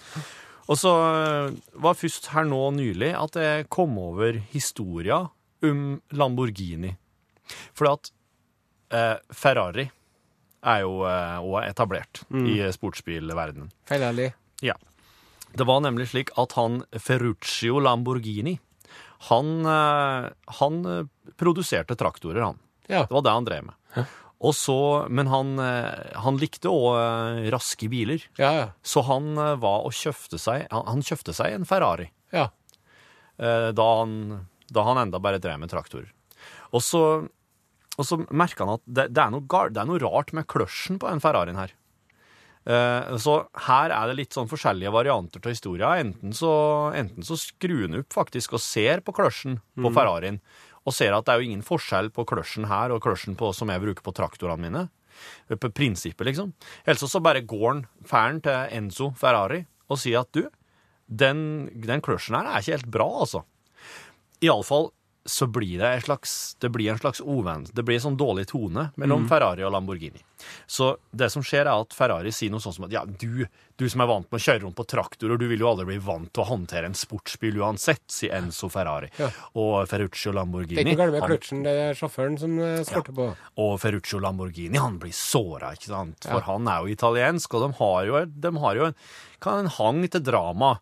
Og 0.71 0.79
så 0.81 0.93
eh, 0.97 1.57
var 1.85 1.99
først 1.99 2.31
her 2.33 2.47
nå 2.49 2.61
nylig 2.79 3.13
at 3.19 3.37
jeg 3.41 3.67
kom 3.73 3.99
over 4.01 4.39
historia 4.55 5.25
om 5.65 5.83
Lamborghini. 6.17 6.95
Fordi 7.77 7.93
at 7.93 8.11
eh, 8.97 9.19
Ferrari 9.35 9.89
er 10.65 10.81
jo 10.85 11.03
eh, 11.05 11.39
etablert 11.45 11.61
etablert 11.69 12.23
i 12.33 12.57
sportsbilverdenen. 12.73 13.69
Ferrari. 13.89 14.31
Ja. 14.65 14.77
Det 15.55 15.67
var 15.69 15.85
nemlig 15.85 16.09
slik 16.11 16.33
at 16.41 16.57
han 16.59 16.81
Ferruccio 16.99 17.79
Lamborghini, 17.85 18.57
han, 19.29 19.53
eh, 19.67 20.31
han 20.61 20.81
eh, 20.91 21.05
produserte 21.41 21.97
traktorer, 21.97 22.41
han. 22.43 22.59
Ja. 22.89 23.05
Det 23.05 23.15
var 23.15 23.23
det 23.25 23.37
han 23.37 23.47
drev 23.49 23.69
med. 23.69 24.07
Og 24.45 24.53
så, 24.57 24.79
men 25.09 25.31
han, 25.33 25.55
eh, 25.63 26.17
han 26.21 26.41
likte 26.41 26.73
òg 26.73 27.49
raske 27.55 27.89
biler. 27.93 28.25
Ja, 28.41 28.51
ja. 28.59 28.67
Så 28.85 29.05
han 29.09 29.33
eh, 29.41 29.55
var 29.63 29.87
og 29.89 29.95
kjøpte 29.97 30.41
seg 30.41 30.67
Han, 30.73 30.85
han 30.91 31.05
kjøpte 31.05 31.35
seg 31.37 31.55
en 31.55 31.69
Ferrari 31.69 32.11
ja. 32.35 32.51
eh, 33.39 33.71
da, 33.77 33.87
han, 34.03 34.19
da 34.69 34.85
han 34.91 35.01
enda 35.07 35.23
bare 35.23 35.41
drev 35.43 35.63
med 35.63 35.73
traktorer. 35.73 36.11
Og 36.75 36.83
så, 36.85 37.05
og 37.95 38.05
så 38.05 38.21
merka 38.29 38.67
han 38.67 38.77
at 38.77 38.85
det, 38.85 39.09
det, 39.15 39.23
er 39.23 39.33
noe 39.33 39.49
gar, 39.49 39.73
det 39.73 39.81
er 39.81 39.89
noe 39.89 40.03
rart 40.03 40.35
med 40.37 40.49
kløsjen 40.51 41.01
på 41.01 41.09
den 41.09 41.25
Ferrarien 41.25 41.61
her. 41.61 41.73
Eh, 42.65 43.17
så 43.21 43.39
her 43.67 43.93
er 43.93 44.09
det 44.09 44.19
litt 44.19 44.37
sånn 44.37 44.49
forskjellige 44.49 44.93
varianter 44.95 45.43
til 45.43 45.55
historia. 45.55 45.95
Enten 46.01 46.35
så, 46.37 46.53
enten 46.97 47.27
så 47.27 47.39
skrur 47.41 47.87
han 47.87 48.01
opp 48.01 48.17
faktisk 48.17 48.57
og 48.57 48.65
ser 48.65 49.05
på 49.05 49.15
kløsjen 49.17 49.61
på 49.79 49.93
Ferrarien, 49.95 50.41
og 50.85 50.93
ser 50.95 51.17
at 51.17 51.27
det 51.27 51.35
er 51.35 51.41
jo 51.41 51.49
ingen 51.49 51.65
forskjell 51.65 52.11
på 52.15 52.27
kløsjen 52.29 52.69
her 52.69 52.93
og 52.93 53.03
kløsjen 53.05 53.37
som 53.57 53.73
jeg 53.73 53.83
bruker 53.83 54.05
på 54.05 54.15
traktorene 54.17 54.61
mine. 54.61 54.85
På 55.49 55.71
prinsippet, 55.71 56.27
liksom. 56.27 56.53
Ellers 56.85 57.11
så 57.11 57.23
bare 57.23 57.45
går 57.47 57.69
han 57.69 57.85
færen 58.05 58.43
til 58.45 58.75
Enzo 58.75 59.13
Ferrari 59.17 59.65
og 59.89 60.01
sier 60.01 60.25
at 60.25 60.33
du, 60.35 60.49
den, 61.07 61.69
den 61.71 62.03
kløsjen 62.05 62.37
her 62.37 62.51
er 62.51 62.61
ikke 62.61 62.77
helt 62.77 62.93
bra, 62.93 63.09
altså. 63.25 63.45
Iallfall 64.45 64.91
så 65.25 65.47
blir 65.47 65.79
det 65.79 65.89
en 65.89 66.01
slags, 66.05 66.57
det 66.61 66.69
blir 66.69 66.91
en 66.93 66.99
slags 66.99 67.21
uvenn. 67.21 67.67
Det 67.73 67.83
blir 67.83 67.97
en 67.97 68.05
sånn 68.11 68.17
dårlig 68.21 68.47
tone 68.51 68.91
mellom 69.01 69.25
Ferrari 69.29 69.65
og 69.65 69.73
Lamborghini. 69.73 70.21
Så 70.67 70.91
det 71.17 71.31
som 71.33 71.45
skjer, 71.45 71.65
er 71.65 71.81
at 71.81 71.97
Ferrari 71.97 72.33
sier 72.35 72.53
noe 72.53 72.61
sånt 72.61 72.77
som 72.77 72.85
at 72.85 72.93
ja, 72.93 73.05
du, 73.09 73.47
du 73.81 73.87
som 73.89 74.03
er 74.05 74.11
vant 74.11 74.29
med 74.29 74.37
å 74.37 74.45
kjøre 74.45 74.65
rundt 74.67 74.77
på 74.77 74.85
traktorer, 74.93 75.41
du 75.41 75.47
vil 75.49 75.65
jo 75.65 75.71
aldri 75.71 75.87
bli 75.95 75.97
vant 76.05 76.29
til 76.29 76.45
å 76.45 76.49
håndtere 76.51 76.91
en 76.91 76.99
sportsbil 76.99 77.57
uansett, 77.63 78.05
sier 78.13 78.37
Enzo 78.37 78.69
Ferrari. 78.73 79.09
Ja. 79.17 79.31
Og 79.61 79.89
Ferruccio 79.89 80.29
Det 80.29 80.35
er 80.35 80.39
Lamborghini 80.43 80.85
ikke 80.85 81.01
galt 81.01 81.17
med 81.17 81.27
kløtsjen, 81.31 81.65
det 81.65 81.75
er 81.87 81.97
sjåføren 81.99 82.37
som 82.43 82.59
sporter 82.61 82.91
skorter 82.91 83.17
på. 83.17 83.31
og 83.65 83.73
Ferruccio 83.81 84.21
Lamborghini 84.21 84.83
han 84.83 85.01
blir 85.01 85.17
såra, 85.17 85.73
ikke 85.79 85.93
sant? 85.95 86.29
For 86.29 86.45
han 86.51 86.69
er 86.69 86.85
jo 86.85 86.99
italiensk, 86.99 87.57
og 87.57 87.65
de 87.65 87.73
har 87.81 88.11
jo, 88.11 88.23
de 88.45 88.55
har 88.67 88.83
jo 88.83 88.91
en, 88.91 89.01
kan 89.45 89.65
en 89.65 89.73
hang 89.79 90.05
til 90.05 90.25
drama. 90.25 90.75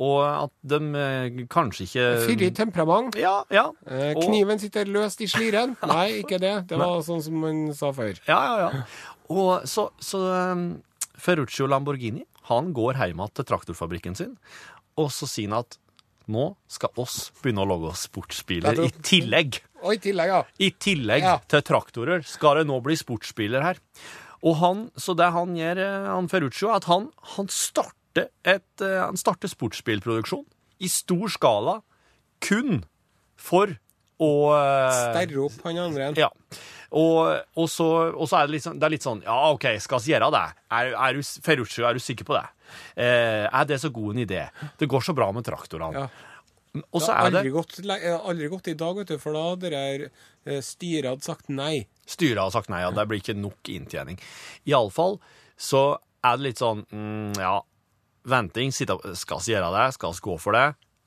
Og 0.00 0.20
at 0.24 0.52
de 0.64 0.78
eh, 0.96 1.40
kanskje 1.52 1.84
ikke 1.84 2.04
Fyrig 2.24 2.50
temperament. 2.56 3.16
Ja, 3.20 3.42
ja. 3.52 3.66
Eh, 3.86 4.14
Og- 4.16 4.22
Kniven 4.24 4.58
sitter 4.62 4.88
løst 4.88 5.20
i 5.20 5.28
sliren. 5.28 5.74
Nei, 5.92 6.22
ikke 6.22 6.38
det. 6.40 6.54
Det 6.70 6.78
var 6.80 7.02
sånn 7.04 7.20
som 7.22 7.36
man 7.42 7.66
sa 7.76 7.90
før. 7.92 8.16
Ja, 8.28 8.38
ja, 8.48 8.70
ja. 8.70 8.84
Og 9.30 9.66
så, 9.68 9.90
så 10.02 10.22
um, 10.54 10.64
Ferruccio 11.20 11.68
Lamborghini, 11.68 12.24
han 12.48 12.72
går 12.74 12.96
hjem 12.98 13.20
igjen 13.20 13.34
til 13.36 13.46
traktorfabrikken 13.52 14.16
sin, 14.18 14.32
og 14.98 15.12
så 15.14 15.28
sier 15.30 15.52
han 15.52 15.60
at 15.60 15.76
nå 16.30 16.48
skal 16.70 16.90
oss 17.02 17.28
begynne 17.42 17.62
å 17.62 17.68
lage 17.68 17.92
sportsbiler 18.00 18.80
i 18.86 18.88
tillegg. 19.04 19.60
Og 19.84 19.94
i 19.96 20.00
tillegg, 20.02 20.32
ja. 20.32 20.40
I 20.62 20.70
tillegg 20.82 21.22
Ja. 21.28 21.36
til 21.50 21.62
traktorer 21.66 22.24
skal 22.26 22.60
det 22.60 22.66
nå 22.68 22.80
bli 22.84 22.96
sportsbiler 22.98 23.62
her. 23.64 23.78
Og 24.42 24.56
han, 24.62 24.82
så 24.96 25.12
det 25.18 25.28
han 25.34 25.52
gjør, 25.58 25.78
eh, 25.84 26.08
han 26.08 26.28
Ferruccio, 26.32 26.70
er 26.72 26.80
at 26.80 26.88
han, 26.88 27.10
han 27.36 27.48
starter 27.52 27.96
et 28.18 28.82
eh, 28.84 28.98
Han 29.04 29.18
starter 29.20 29.50
sportsbilproduksjon 29.50 30.46
i 30.80 30.88
stor 30.90 31.30
skala 31.32 31.80
kun 32.40 32.82
for 33.40 33.76
å 34.20 34.30
eh, 34.56 35.00
Sterre 35.12 35.42
opp 35.46 35.66
han 35.66 35.80
andre. 35.80 36.10
Ja. 36.18 36.30
Og, 36.90 37.20
og, 37.54 37.68
så, 37.70 37.86
og 38.10 38.26
så 38.28 38.40
er 38.40 38.48
det 38.48 38.56
litt 38.56 38.64
sånn, 38.66 38.80
det 38.80 38.88
er 38.88 38.94
litt 38.96 39.04
sånn 39.06 39.20
Ja, 39.22 39.36
OK, 39.54 39.68
skal 39.78 40.02
vi 40.02 40.10
gjøre 40.10 40.32
det? 40.34 40.46
Er, 40.74 40.90
er 40.96 41.14
du, 41.14 41.22
Ferruccio, 41.44 41.84
er 41.86 41.94
du 41.94 42.02
sikker 42.02 42.26
på 42.26 42.34
det? 42.34 42.46
Eh, 42.96 43.46
er 43.46 43.70
det 43.70 43.78
så 43.82 43.92
god 43.94 44.16
en 44.16 44.24
idé? 44.24 44.42
Det 44.80 44.90
går 44.90 45.06
så 45.06 45.14
bra 45.16 45.30
med 45.34 45.46
traktorene. 45.46 46.04
Ja. 46.04 46.26
Og 46.94 47.02
så 47.02 47.14
er 47.14 47.32
det 47.32 47.40
aldri 47.40 47.54
gått, 47.54 47.78
eh, 47.82 48.12
aldri 48.14 48.50
gått 48.50 48.68
i 48.70 48.76
dag, 48.78 48.98
vet 49.00 49.10
du, 49.10 49.16
for 49.22 49.34
da 49.34 49.46
hadde 49.48 49.72
der 49.74 50.60
styret 50.64 51.08
hadde 51.10 51.26
sagt 51.26 51.50
nei. 51.52 51.86
Styret 52.08 52.42
har 52.42 52.52
sagt 52.54 52.70
nei, 52.72 52.84
ja. 52.84 52.92
det 52.94 53.06
blir 53.10 53.22
ikke 53.22 53.38
nok 53.38 53.70
inntjening. 53.70 54.20
Iallfall 54.70 55.18
så 55.60 55.84
er 56.24 56.38
det 56.38 56.50
litt 56.50 56.60
sånn 56.60 56.82
mm, 56.88 57.38
Ja, 57.40 57.58
venting. 58.28 58.72
Sitte, 58.74 58.96
skal 59.18 59.40
vi 59.44 59.54
gjøre 59.54 59.70
det? 59.76 59.86
Skal 59.96 60.14
vi 60.16 60.24
gå 60.28 60.36
for 60.42 60.56
det? 60.56 60.66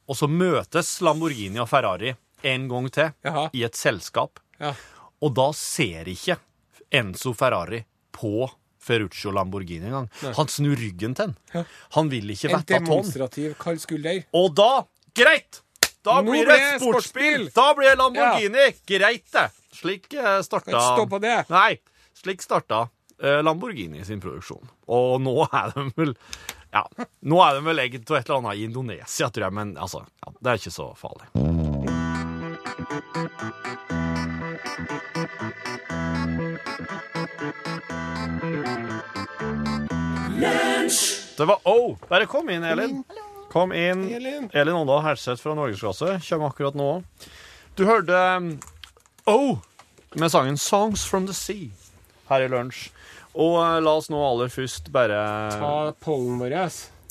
Og 0.09 0.17
så 0.19 0.27
møtes 0.27 0.95
Lamborghini 1.05 1.61
og 1.63 1.69
Ferrari 1.71 2.13
en 2.43 2.65
gang 2.67 2.89
til 2.91 3.13
Jaha. 3.23 3.45
i 3.55 3.63
et 3.63 3.77
selskap. 3.79 4.41
Ja. 4.59 4.73
Og 5.23 5.31
da 5.37 5.51
ser 5.55 6.09
ikke 6.11 6.35
Enzo 6.93 7.31
Ferrari 7.37 7.83
på 8.13 8.49
Ferruccio 8.83 9.31
Lamborghini 9.31 9.87
engang. 9.87 10.09
Han 10.35 10.49
snur 10.51 10.75
ryggen 10.75 11.15
til 11.15 11.31
den. 11.31 11.65
Han 11.95 12.09
vil 12.11 12.33
ikke 12.35 12.51
vette 12.51 12.75
av 12.75 12.83
demonstrativ 12.83 13.53
kald 13.61 13.79
skulder. 13.79 14.25
Og 14.35 14.51
da 14.57 14.83
Greit! 15.15 15.61
Da 16.03 16.17
Nå 16.19 16.33
blir 16.33 16.47
det 16.49 16.55
et 16.57 16.81
sportsbil! 16.81 17.45
Da 17.55 17.69
blir 17.77 17.93
det 17.93 17.99
Lamborghini! 18.01 18.65
Greit, 18.89 19.27
det. 19.31 19.45
Slik 19.73 20.11
eh, 20.17 20.41
starta 20.43 21.05
på 21.09 21.19
det. 21.23 21.37
Nei. 21.53 21.77
Slik 22.17 22.43
starta 22.43 22.87
eh, 23.21 23.39
Lamborghini 23.45 24.03
sin 24.05 24.19
produksjon. 24.23 24.67
Og 24.91 25.21
nå 25.23 25.35
er 25.47 25.71
de 25.77 25.85
vel 26.01 26.15
Ja, 26.73 26.87
nå 27.21 27.37
er 27.45 27.53
de 27.53 27.65
vel 27.67 27.79
egentlig 27.83 28.01
et 28.17 28.29
eller 28.29 28.39
annet 28.39 28.57
i 28.57 28.63
Indonesia, 28.65 29.27
tror 29.29 29.43
jeg, 29.45 29.53
men 29.53 29.75
altså, 29.77 29.99
ja, 30.25 30.31
det 30.39 30.49
er 30.49 30.61
ikke 30.61 30.73
så 30.73 30.87
farlig. 30.97 31.27
Det 41.37 41.45
var 41.49 41.61
O. 41.69 41.93
Bare 42.09 42.25
kom 42.29 42.49
inn, 42.49 42.65
Elin. 42.65 43.03
Kom 43.53 43.73
inn. 43.73 44.07
Elin. 44.09 44.49
Elin 44.53 44.81
Åndal 44.81 45.05
Herseth 45.05 45.45
fra 45.45 45.53
Norgesklasse 45.57 46.17
kommer 46.25 46.49
akkurat 46.49 46.77
nå. 46.77 46.89
Du 47.77 47.85
hørte 47.85 48.17
O 49.29 49.37
oh, 49.37 49.57
med 50.17 50.33
sangen 50.33 50.57
'Songs 50.57 51.05
from 51.05 51.29
the 51.29 51.37
Sea' 51.37 51.69
her 52.29 52.41
i 52.41 52.49
lunsj. 52.49 52.89
Og 53.33 53.55
eh, 53.63 53.79
la 53.81 53.93
oss 53.97 54.09
nå 54.13 54.19
aller 54.21 54.51
først 54.53 54.91
bare 54.93 55.21
Ta 55.57 55.71
pollen 56.03 56.37
vår, 56.41 56.53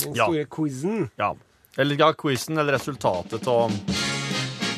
den 0.02 0.14
Ja. 0.14 0.26
store 0.26 0.44
quizen. 0.50 1.10
Ja. 1.18 1.32
Eller 1.78 1.96
ja, 1.98 2.12
quizen 2.12 2.58
eller 2.58 2.74
resultatet 2.78 3.46
av 3.48 3.72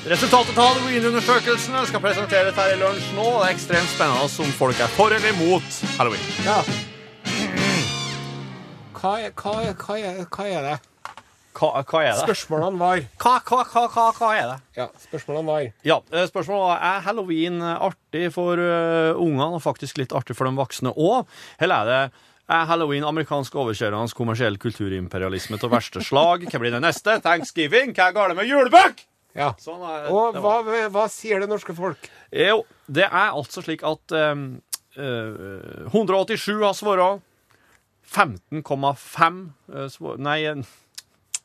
Resultatet 0.05 0.59
av 0.61 0.67
Halloween-undersøkelsene 0.69 1.87
skal 1.89 2.01
presenteres 2.05 2.55
her 2.61 2.75
i 2.75 2.77
lunsj 2.77 3.07
nå. 3.17 3.25
Det 3.41 3.47
er 3.47 3.55
ekstremt 3.55 3.89
spennende 3.89 4.27
om 4.45 4.51
folk 4.59 4.81
er 4.85 4.91
for 4.93 5.15
eller 5.17 5.33
imot 5.33 5.79
halloween. 5.97 6.27
Ja. 6.45 6.59
Hva 8.99 9.15
er, 9.21 9.33
hva, 9.33 9.55
er, 9.65 9.73
hva, 9.81 9.97
er, 9.97 10.21
hva 10.29 10.45
er 10.49 10.67
det? 10.69 10.77
Hva, 11.55 11.85
hva 11.87 12.03
er 12.03 12.13
det? 12.13 12.25
Spørsmålene 12.25 12.81
var 12.81 13.01
Hva, 13.23 13.35
hva, 13.47 13.63
hva, 13.71 13.87
hva, 13.95 14.05
hva 14.19 14.29
er 14.35 14.47
det? 14.51 14.59
Ja, 14.81 14.89
spørsmålene 15.07 15.47
var 15.47 15.67
Ja, 15.87 15.99
eh, 16.11 16.27
spørsmålet 16.31 16.67
var 16.67 16.85
er 16.91 17.03
halloween 17.07 17.63
artig 17.63 18.29
for 18.35 18.59
uh, 18.59 19.15
ungene, 19.15 19.53
og 19.55 19.63
faktisk 19.63 20.01
litt 20.03 20.15
artig 20.17 20.37
for 20.39 20.51
de 20.51 20.59
voksne 20.59 20.95
òg? 20.95 21.31
Eller 21.63 21.85
er 21.85 21.91
det 21.91 22.23
er 22.55 22.67
halloween 22.69 23.07
amerikansk 23.09 23.55
overkjørende 23.57 24.13
kommersiell 24.17 24.59
kulturimperialisme 24.61 25.57
av 25.57 25.73
verste 25.73 26.03
slag? 26.05 26.45
Hva 26.51 26.61
blir 26.61 26.75
det 26.75 26.83
neste? 26.85 27.17
Thanksgiving? 27.25 27.95
Hva 27.97 28.11
er 28.11 28.17
galt 28.19 28.37
med 28.37 28.51
julebøk? 28.51 29.07
Ja. 29.35 29.51
Sånn 29.59 29.83
er, 29.83 30.11
Og 30.15 30.37
hva, 30.39 30.59
hva 30.93 31.07
sier 31.11 31.43
det 31.43 31.49
norske 31.51 31.75
folk? 31.75 32.11
Jo, 32.31 32.63
det 32.87 33.07
er 33.09 33.33
altså 33.33 33.65
slik 33.65 33.83
at 33.87 34.15
um, 34.15 34.45
uh, 34.99 35.89
187 35.91 36.61
har 36.63 36.77
svart. 36.77 37.25
15,5 38.05 39.39
uh. 39.73 40.11
Nei, 40.21 40.39
eh, 40.45 40.61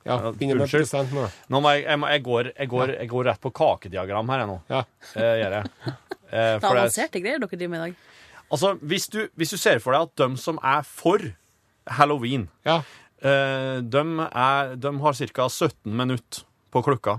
Ja, 0.10 0.18
unnskyld. 0.34 1.14
nå. 1.16 1.26
nå 1.54 1.62
må 1.64 1.72
jeg, 1.78 1.86
jeg, 1.86 2.00
må- 2.02 2.10
jeg, 2.12 2.24
går, 2.26 2.52
jeg, 2.58 2.70
går, 2.76 2.94
jeg 3.00 3.10
går 3.12 3.28
rett 3.30 3.42
på 3.46 3.52
kakediagram 3.62 4.30
her, 4.34 4.44
jeg 4.44 4.50
nå. 4.52 4.58
Ja. 4.74 4.84
Eh, 5.16 5.34
gjør 5.44 5.60
jeg. 5.60 5.74
Eh, 6.30 6.38
Det 6.38 6.40
er 6.40 6.60
for 6.62 6.78
det, 6.78 6.82
avanserte 6.84 7.20
greier 7.24 7.40
dere 7.42 7.58
driver 7.58 7.70
med 7.74 7.80
i 7.80 7.86
dag. 7.88 7.94
altså, 8.54 8.70
hvis 8.86 9.08
du, 9.10 9.16
hvis 9.34 9.50
du 9.50 9.58
ser 9.58 9.80
for 9.82 9.96
deg 9.98 10.04
at 10.06 10.20
de 10.22 10.28
som 10.38 10.60
er 10.62 10.84
for 10.86 11.24
halloween, 11.98 12.44
ja. 12.68 12.76
eh, 13.26 13.80
de, 13.82 14.04
er, 14.30 14.76
de 14.78 14.92
har 15.02 15.18
ca. 15.34 15.48
17 15.50 15.90
minutter 15.90 16.44
på 16.70 16.84
klokka. 16.86 17.16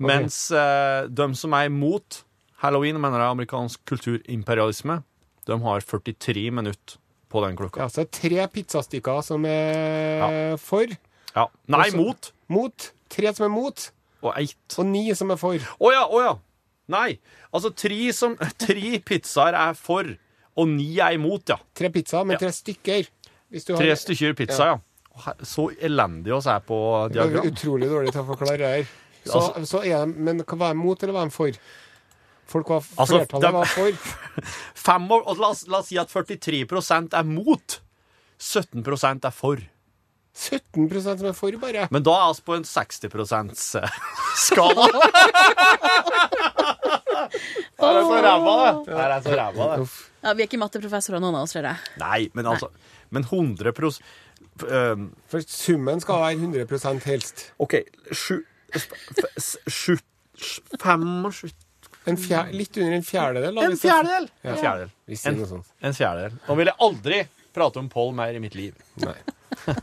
Mens 0.00 0.38
eh, 0.56 1.04
de 1.12 1.26
som 1.36 1.52
er 1.52 1.68
imot 1.68 2.22
halloween, 2.64 2.96
mener 2.96 3.20
jeg 3.20 3.34
amerikansk 3.36 3.84
kulturimperialisme, 3.92 5.02
de 5.44 5.60
har 5.66 5.84
43 5.92 6.46
minutter 6.62 6.96
på 7.28 7.44
den 7.44 7.60
klokka. 7.60 7.84
ja. 7.84 7.88
Så 7.92 8.06
tre 8.08 8.48
pizzastykker 8.56 9.20
som 9.22 9.44
er 9.44 10.56
for. 10.56 10.88
Ja. 11.36 11.46
Nei, 11.68 11.86
Også- 11.88 11.96
mot. 11.96 12.32
Mot. 12.48 12.90
Tre 13.10 13.32
som 13.34 13.44
er 13.46 13.50
mot, 13.54 13.90
Og 14.22 14.34
eit. 14.38 14.54
og 14.78 14.86
ni 14.86 15.12
som 15.14 15.30
er 15.30 15.36
for. 15.36 15.54
Å 15.58 15.92
ja, 15.92 16.04
å 16.06 16.20
ja. 16.22 16.34
Nei. 16.90 17.18
Altså 17.52 17.70
tre, 17.74 18.12
som, 18.12 18.36
tre 18.58 18.98
pizzaer 19.06 19.54
er 19.54 19.74
for, 19.74 20.04
og 20.56 20.68
ni 20.68 20.98
er 20.98 21.16
imot, 21.18 21.48
ja. 21.48 21.56
Tre 21.74 21.90
pizzaer, 21.90 22.24
men 22.26 22.38
tre 22.38 22.50
stykker. 22.54 23.08
Hvis 23.50 23.66
du 23.66 23.74
har 23.74 23.94
stykker 23.98 24.34
pizza, 24.38 24.66
ja. 24.70 24.78
ja. 25.26 25.34
Så 25.42 25.68
elendig 25.82 26.32
oss 26.36 26.46
er 26.46 26.60
på 26.62 26.78
diagram. 27.12 27.42
Det 27.42 27.50
er 27.50 27.54
utrolig 27.54 27.88
dårlig 27.90 28.12
til 28.14 28.22
å 28.22 28.26
forklare 28.30 28.74
her. 28.76 28.84
Så, 29.24 29.34
Altså- 29.40 29.66
så 29.68 29.82
er 29.84 30.06
de, 30.06 30.14
men 30.22 30.42
hva 30.42 30.70
er 30.70 30.74
de 30.74 30.80
mot, 30.80 31.02
eller 31.02 31.12
var 31.12 31.24
de 31.30 31.34
for? 31.34 31.58
Folk 32.50 32.68
var, 32.72 32.86
Altså, 32.98 33.18
flertallet 33.20 33.52
var 33.52 33.64
for. 33.70 33.92
Fem, 34.86 35.04
år, 35.10 35.22
og 35.26 35.38
la, 35.38 35.50
oss, 35.54 35.66
la 35.70 35.78
oss 35.82 35.90
si 35.90 35.98
at 35.98 36.08
43% 36.10 37.14
er 37.14 37.26
mot. 37.28 37.80
17% 38.40 39.26
er 39.28 39.34
for. 39.34 39.60
17% 40.40 41.20
som 41.20 41.26
er 41.28 41.34
for, 41.36 41.56
bare. 41.60 41.86
Men 41.92 42.04
da 42.06 42.14
er 42.16 42.34
vi 42.38 42.44
på 42.46 42.56
en 42.56 42.64
60 42.64 43.04
%-skala. 43.12 44.86
Her 47.80 47.98
er 47.98 48.04
så 48.08 48.20
ræva, 48.24 48.54
det. 48.86 48.94
Her 48.96 49.14
er 49.16 49.20
så 49.24 49.36
ræva, 49.36 49.68
det. 49.76 49.88
Ja, 50.22 50.32
Vi 50.36 50.44
er 50.44 50.48
ikke 50.48 50.60
matteprofessorer, 50.60 51.20
noen 51.22 51.36
av 51.38 51.46
oss, 51.46 51.54
tror 51.56 51.68
jeg. 51.70 51.76
Nei, 52.00 52.20
men 52.36 52.48
altså 52.50 52.68
Men 53.10 53.24
100 53.24 53.72
um, 53.72 55.08
For 55.30 55.44
summen 55.46 56.00
skal 56.00 56.22
være 56.22 56.66
100% 56.66 57.08
helst. 57.08 57.48
OK, 57.58 57.80
sju 58.12 58.40
Sju 59.66 59.96
25 60.80 61.50
En 62.08 62.16
fjer, 62.16 62.52
litt 62.56 62.76
under 62.80 62.96
en 62.96 63.04
fjerdedel. 63.04 63.54
da, 63.58 63.66
En 63.66 63.76
fjerdedel! 63.76 64.28
Ja. 64.40 64.54
En 64.54 64.60
fjerdedel. 64.62 64.92
En, 65.10 65.64
en 65.90 65.96
fjerdedel. 65.96 66.38
Nå 66.46 66.56
vil 66.60 66.70
jeg 66.70 66.78
aldri 66.86 67.18
prate 67.54 67.78
om 67.82 67.88
Pål 67.90 68.14
mer 68.16 68.34
i 68.34 68.40
mitt 68.42 68.54
liv. 68.58 68.74
Nei. 69.04 69.18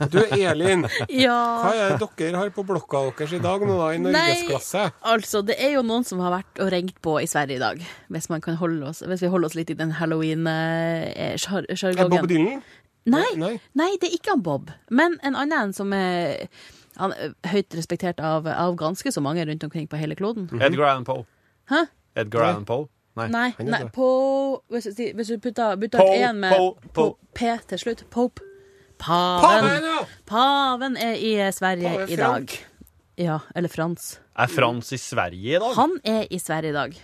Du, 0.09 0.17
Elin, 0.31 0.85
hva 0.87 1.71
er 1.75 1.97
det 1.99 2.07
dere 2.17 2.37
har 2.39 2.49
på 2.55 2.63
blokka 2.65 2.97
deres 3.11 3.33
i 3.35 3.39
dag 3.43 3.61
nå, 3.67 3.73
da, 3.77 3.87
i 3.93 3.99
norgesklasse? 4.01 4.83
altså, 5.11 5.41
det 5.45 5.55
er 5.61 5.71
jo 5.75 5.81
noen 5.85 6.03
som 6.07 6.19
har 6.23 6.31
vært 6.37 6.59
og 6.63 6.67
ringt 6.71 6.97
på 7.03 7.17
i 7.21 7.27
Sverige 7.29 7.55
i 7.59 7.61
dag. 7.61 7.77
Hvis, 8.07 8.29
man 8.31 8.41
kan 8.41 8.55
holde 8.57 8.87
oss, 8.89 8.99
hvis 9.05 9.21
vi 9.25 9.29
holder 9.33 9.47
oss 9.51 9.57
litt 9.59 9.69
i 9.69 9.75
den 9.77 9.89
Er 9.91 9.93
Bob 9.93 9.99
halloween-sjargongen. 9.99 12.27
Dylan? 12.31 12.61
Nei, 13.07 13.23
Nei. 13.39 13.53
nei, 13.77 13.91
det 14.01 14.09
er 14.09 14.15
ikke 14.17 14.31
han 14.33 14.41
Bob. 14.43 14.71
Men 14.89 15.15
en 15.23 15.35
annen 15.35 15.69
en 15.69 15.73
som 15.75 15.93
er 15.95 16.47
han 16.97 17.13
høyt 17.45 17.75
respektert 17.77 18.19
av, 18.23 18.47
av 18.49 18.75
ganske 18.79 19.11
så 19.13 19.21
mange 19.21 19.45
rundt 19.45 19.63
omkring 19.67 19.87
på 19.87 19.97
hele 19.99 20.15
kloden. 20.17 20.49
Edgar 20.57 20.87
Allan 20.89 21.05
Poe. 21.07 21.25
Hæ? 21.69 21.83
Edgar 22.17 22.41
Allan 22.49 22.65
Poe? 22.65 22.87
Nei. 23.17 23.27
Nei, 23.33 23.65
nei 23.65 23.81
på 23.93 24.07
Hvis, 24.73 24.89
du 24.93 25.03
hvis 25.17 25.31
du 25.33 25.39
putter, 25.41 25.75
bytter 25.81 26.03
Po, 26.03 26.07
ut 26.11 26.25
én 26.29 26.39
med 26.43 26.53
po, 26.53 26.91
po. 26.93 27.07
P 27.33 27.51
til 27.69 27.81
slutt 27.81 28.05
Pope. 28.13 28.45
Paven, 29.01 29.43
Paven. 29.43 29.83
ja! 29.85 29.99
Paven 30.25 30.97
er 30.97 31.19
i 31.21 31.35
Sverige 31.53 32.07
i 32.09 32.17
dag. 32.17 32.53
Ja, 33.17 33.39
eller 33.55 33.69
Frans. 33.69 34.15
Er 34.37 34.49
Frans 34.49 34.89
i 34.93 34.97
Sverige 35.01 35.57
i 35.57 35.61
dag? 35.61 35.73
Han 35.77 35.97
er 36.05 36.25
i 36.33 36.39
Sverige 36.41 36.73
i 36.73 36.77
dag. 36.77 36.97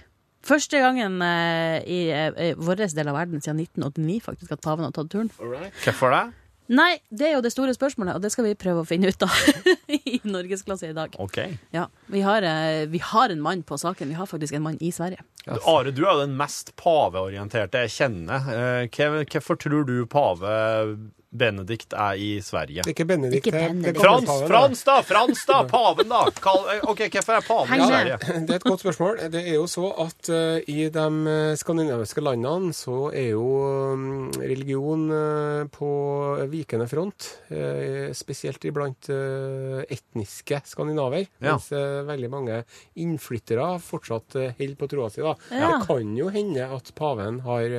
Første 0.43 0.79
gangen 0.83 1.21
eh, 1.23 1.77
i, 1.87 1.99
eh, 2.11 2.53
vår 2.59 2.83
del 2.83 3.07
av 3.07 3.15
verden 3.15 3.41
siden 3.41 3.61
1989 3.63 4.19
faktisk 4.25 4.51
at 4.51 4.63
paven 4.65 4.83
har 4.83 4.91
tatt 4.95 5.11
turen. 5.13 5.29
Hvorfor 5.37 6.11
det? 6.11 6.25
Nei, 6.71 6.99
det 7.11 7.25
er 7.27 7.33
jo 7.35 7.41
det 7.43 7.51
store 7.51 7.73
spørsmålet, 7.75 8.15
og 8.15 8.21
det 8.23 8.29
skal 8.31 8.45
vi 8.47 8.53
prøve 8.55 8.83
å 8.83 8.87
finne 8.87 9.09
ut 9.11 9.25
av 9.25 9.33
i 9.97 10.19
norgesklasse 10.23 10.87
i 10.89 10.93
dag. 10.95 11.15
OK. 11.19 11.39
Ja, 11.75 11.87
vi 12.07 12.21
har, 12.23 12.45
eh, 12.47 12.85
vi 12.87 13.01
har 13.03 13.29
en 13.33 13.41
mann 13.43 13.63
på 13.67 13.75
saken. 13.81 14.07
Vi 14.07 14.15
har 14.15 14.29
faktisk 14.31 14.55
en 14.55 14.63
mann 14.63 14.77
i 14.79 14.91
Sverige. 14.95 15.19
Du, 15.43 15.51
Are, 15.67 15.91
du 15.91 16.05
er 16.05 16.13
jo 16.13 16.21
den 16.23 16.37
mest 16.39 16.71
paveorienterte 16.79 17.83
jeg 17.83 17.91
kjenner. 17.97 18.47
Eh, 18.53 18.87
hva- 18.87 19.25
Hvorfor 19.27 19.59
tror 19.59 19.83
du 19.89 20.05
pave 20.07 20.55
Benedikt 21.33 21.95
er 21.97 22.19
i 22.21 22.29
Sverige. 22.45 22.83
Er 22.83 22.91
ikke 22.93 23.07
Benedikt. 23.09 23.47
Ikke 23.47 23.55
Benedikt. 23.55 23.99
Frans. 23.99 24.29
Frans 24.45 24.83
da! 24.85 24.97
Frans 25.05 25.41
da! 25.49 25.63
Paven, 25.69 26.11
da! 26.11 26.27
Kall, 26.43 26.61
eh, 26.75 26.83
ok, 26.85 27.07
Hvorfor 27.15 27.37
er 27.39 27.47
paven 27.47 27.73
i. 27.73 27.87
Sverige? 27.89 28.17
Det 28.45 28.53
er 28.53 28.59
et 28.59 28.67
godt 28.67 28.83
spørsmål. 28.83 29.21
Det 29.33 29.41
er 29.41 29.55
jo 29.55 29.65
så 29.69 29.89
at 30.03 30.29
uh, 30.29 30.59
i 30.69 30.87
de 30.93 31.05
eh, 31.33 31.55
skandinaviske 31.57 32.23
landene 32.23 32.73
så 32.77 32.97
er 33.09 33.31
jo 33.31 33.47
um, 33.93 34.29
religion 34.37 35.07
uh, 35.09 35.63
på 35.73 35.89
vikende 36.51 36.87
front. 36.91 37.29
Uh, 37.49 38.13
spesielt 38.13 38.69
iblant 38.69 39.09
uh, 39.09 39.81
etniske 39.89 40.61
skandinaver. 40.69 41.25
Ja. 41.39 41.55
Mens 41.55 41.71
veldig 42.13 42.29
mange 42.29 42.61
innflyttere 43.01 43.71
fortsatt 43.81 44.37
uh, 44.37 44.51
holder 44.59 44.77
på 44.77 44.91
troa 44.93 45.09
si. 45.09 45.25
da. 45.25 45.33
Ja. 45.49 45.73
Det 45.73 45.89
kan 45.89 46.13
jo 46.17 46.29
hende 46.33 46.69
at 46.77 46.93
paven 46.97 47.41
har 47.47 47.73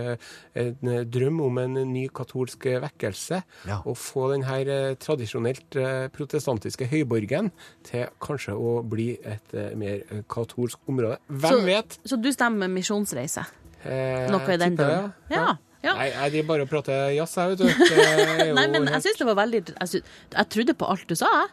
en 0.59 0.95
drøm 1.11 1.41
om 1.45 1.59
en 1.63 1.79
ny 1.93 2.09
katolsk 2.15 2.67
vekkelse. 2.83 3.44
Ja. 3.67 3.79
å 3.87 3.95
få 3.97 4.27
denne 4.33 4.57
eh, 4.69 4.95
tradisjonelt 5.01 5.77
eh, 5.81 6.09
protestantiske 6.13 6.87
høyborgen 6.91 7.51
til 7.87 8.07
kanskje 8.21 8.53
å 8.57 8.75
bli 8.85 9.15
et 9.25 9.55
eh, 9.57 9.71
mer 9.79 10.03
katolsk 10.29 10.79
område. 10.91 11.19
Hvem 11.29 11.59
Så- 11.59 11.65
vet? 11.65 11.99
Så 12.05 12.21
du 12.21 12.31
stemmer 12.35 12.69
misjonsreise? 12.69 13.47
Eh, 13.85 14.29
Noe 14.33 14.45
i 14.53 14.57
den 14.61 14.77
duren? 14.77 15.13
jeg, 15.31 15.37
Ja. 15.39 15.57
ja. 15.83 15.95
Nei, 15.97 16.09
jeg 16.11 16.31
driver 16.33 16.47
bare 16.53 16.63
og 16.63 16.69
prater 16.71 17.11
jazz, 17.17 17.35
jeg, 17.37 17.51
vet 17.51 17.59
du. 17.59 18.55
Nei, 18.59 18.67
men 18.73 18.87
jeg 18.89 19.03
syns 19.05 19.19
det 19.21 19.27
var 19.29 19.37
veldig 19.43 19.61
jeg, 19.75 19.89
synes, 19.89 20.05
jeg 20.37 20.49
trodde 20.57 20.75
på 20.81 20.91
alt 20.91 21.09
du 21.09 21.15
sa, 21.15 21.27
jeg. 21.41 21.51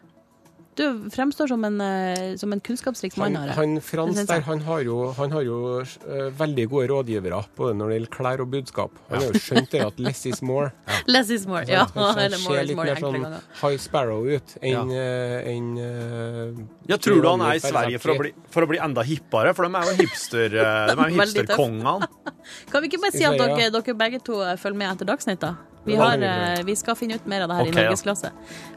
Du 0.75 1.09
fremstår 1.11 1.47
som 1.51 1.63
en, 1.67 1.81
eh, 1.81 2.35
som 2.39 2.53
en 2.53 2.59
kunnskapsrik 2.59 3.17
mann. 3.17 3.35
han, 3.35 3.49
han 3.49 3.81
Frans 3.81 4.25
der, 4.27 4.41
han 4.41 4.61
har 4.61 4.79
jo, 4.79 5.11
han 5.17 5.31
har 5.31 5.43
jo 5.43 5.57
uh, 5.83 6.29
veldig 6.39 6.65
gode 6.71 6.87
rådgivere 6.87 7.41
både 7.57 7.75
når 7.75 7.89
det 7.89 7.97
gjelder 7.97 8.11
klær 8.15 8.43
og 8.43 8.51
budskap. 8.53 9.01
Han 9.09 9.19
har 9.19 9.33
jo 9.33 9.41
skjønt 9.43 9.71
det 9.73 9.81
at 9.83 9.99
less 9.99 10.23
is 10.29 10.39
more. 10.41 10.71
Less 11.11 11.29
is 11.29 11.43
more. 11.47 11.65
Ja, 11.67 11.83
Han 11.91 12.03
han, 12.03 12.21
han 12.21 12.39
ser 12.39 12.63
litt 12.69 12.77
more 12.79 12.93
mer 12.93 13.03
sånn. 13.03 13.35
High 13.59 13.81
Sparrow 13.83 14.29
ut 14.29 14.55
enn 14.61 14.93
eh, 14.95 15.49
en, 15.51 15.67
eh, 15.81 16.61
Ja, 16.87 16.95
tror 16.97 17.19
du 17.19 17.27
han 17.27 17.43
er 17.49 17.59
i 17.59 17.63
Sverige 17.65 17.99
for 17.99 18.15
å 18.15 18.17
bli, 18.21 18.31
for 18.53 18.63
å 18.63 18.71
bli 18.71 18.79
enda 18.79 19.03
hippere? 19.07 19.51
For 19.57 19.67
de 19.67 19.81
er 19.81 19.91
jo 19.91 19.97
hipster, 19.99 20.55
de 20.55 20.63
er 20.63 21.03
jo 21.03 21.09
hipsterkongene. 21.19 22.07
Kan 22.71 22.85
vi 22.85 22.93
ikke 22.93 23.03
bare 23.03 23.17
si 23.17 23.27
at 23.27 23.35
dere, 23.35 23.67
dere 23.75 23.97
begge 24.05 24.23
to 24.23 24.39
følger 24.61 24.79
med 24.85 24.93
etter 24.93 25.11
Dagsnytt, 25.11 25.43
da? 25.43 25.70
Vi, 25.85 25.95
har, 25.97 26.21
eh, 26.21 26.61
vi 26.65 26.75
skal 26.77 26.95
finne 26.99 27.17
ut 27.17 27.25
mer 27.25 27.45
av 27.45 27.49
det 27.49 27.61
her 27.61 27.69
okay, 27.69 27.73
i 27.73 27.83
ja. 27.83 27.89
Norgesklasse. 27.89 28.31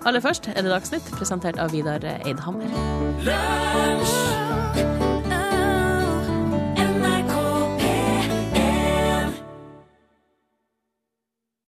Aller 0.05 0.25
først 0.25 0.49
er 0.55 0.63
det 0.63 0.73
Dagsnytt, 0.73 1.13
presentert 1.19 1.61
av 1.61 1.75
Vidar 1.77 2.05
Eidhammer. 2.25 2.73
Lunsj 3.29 4.44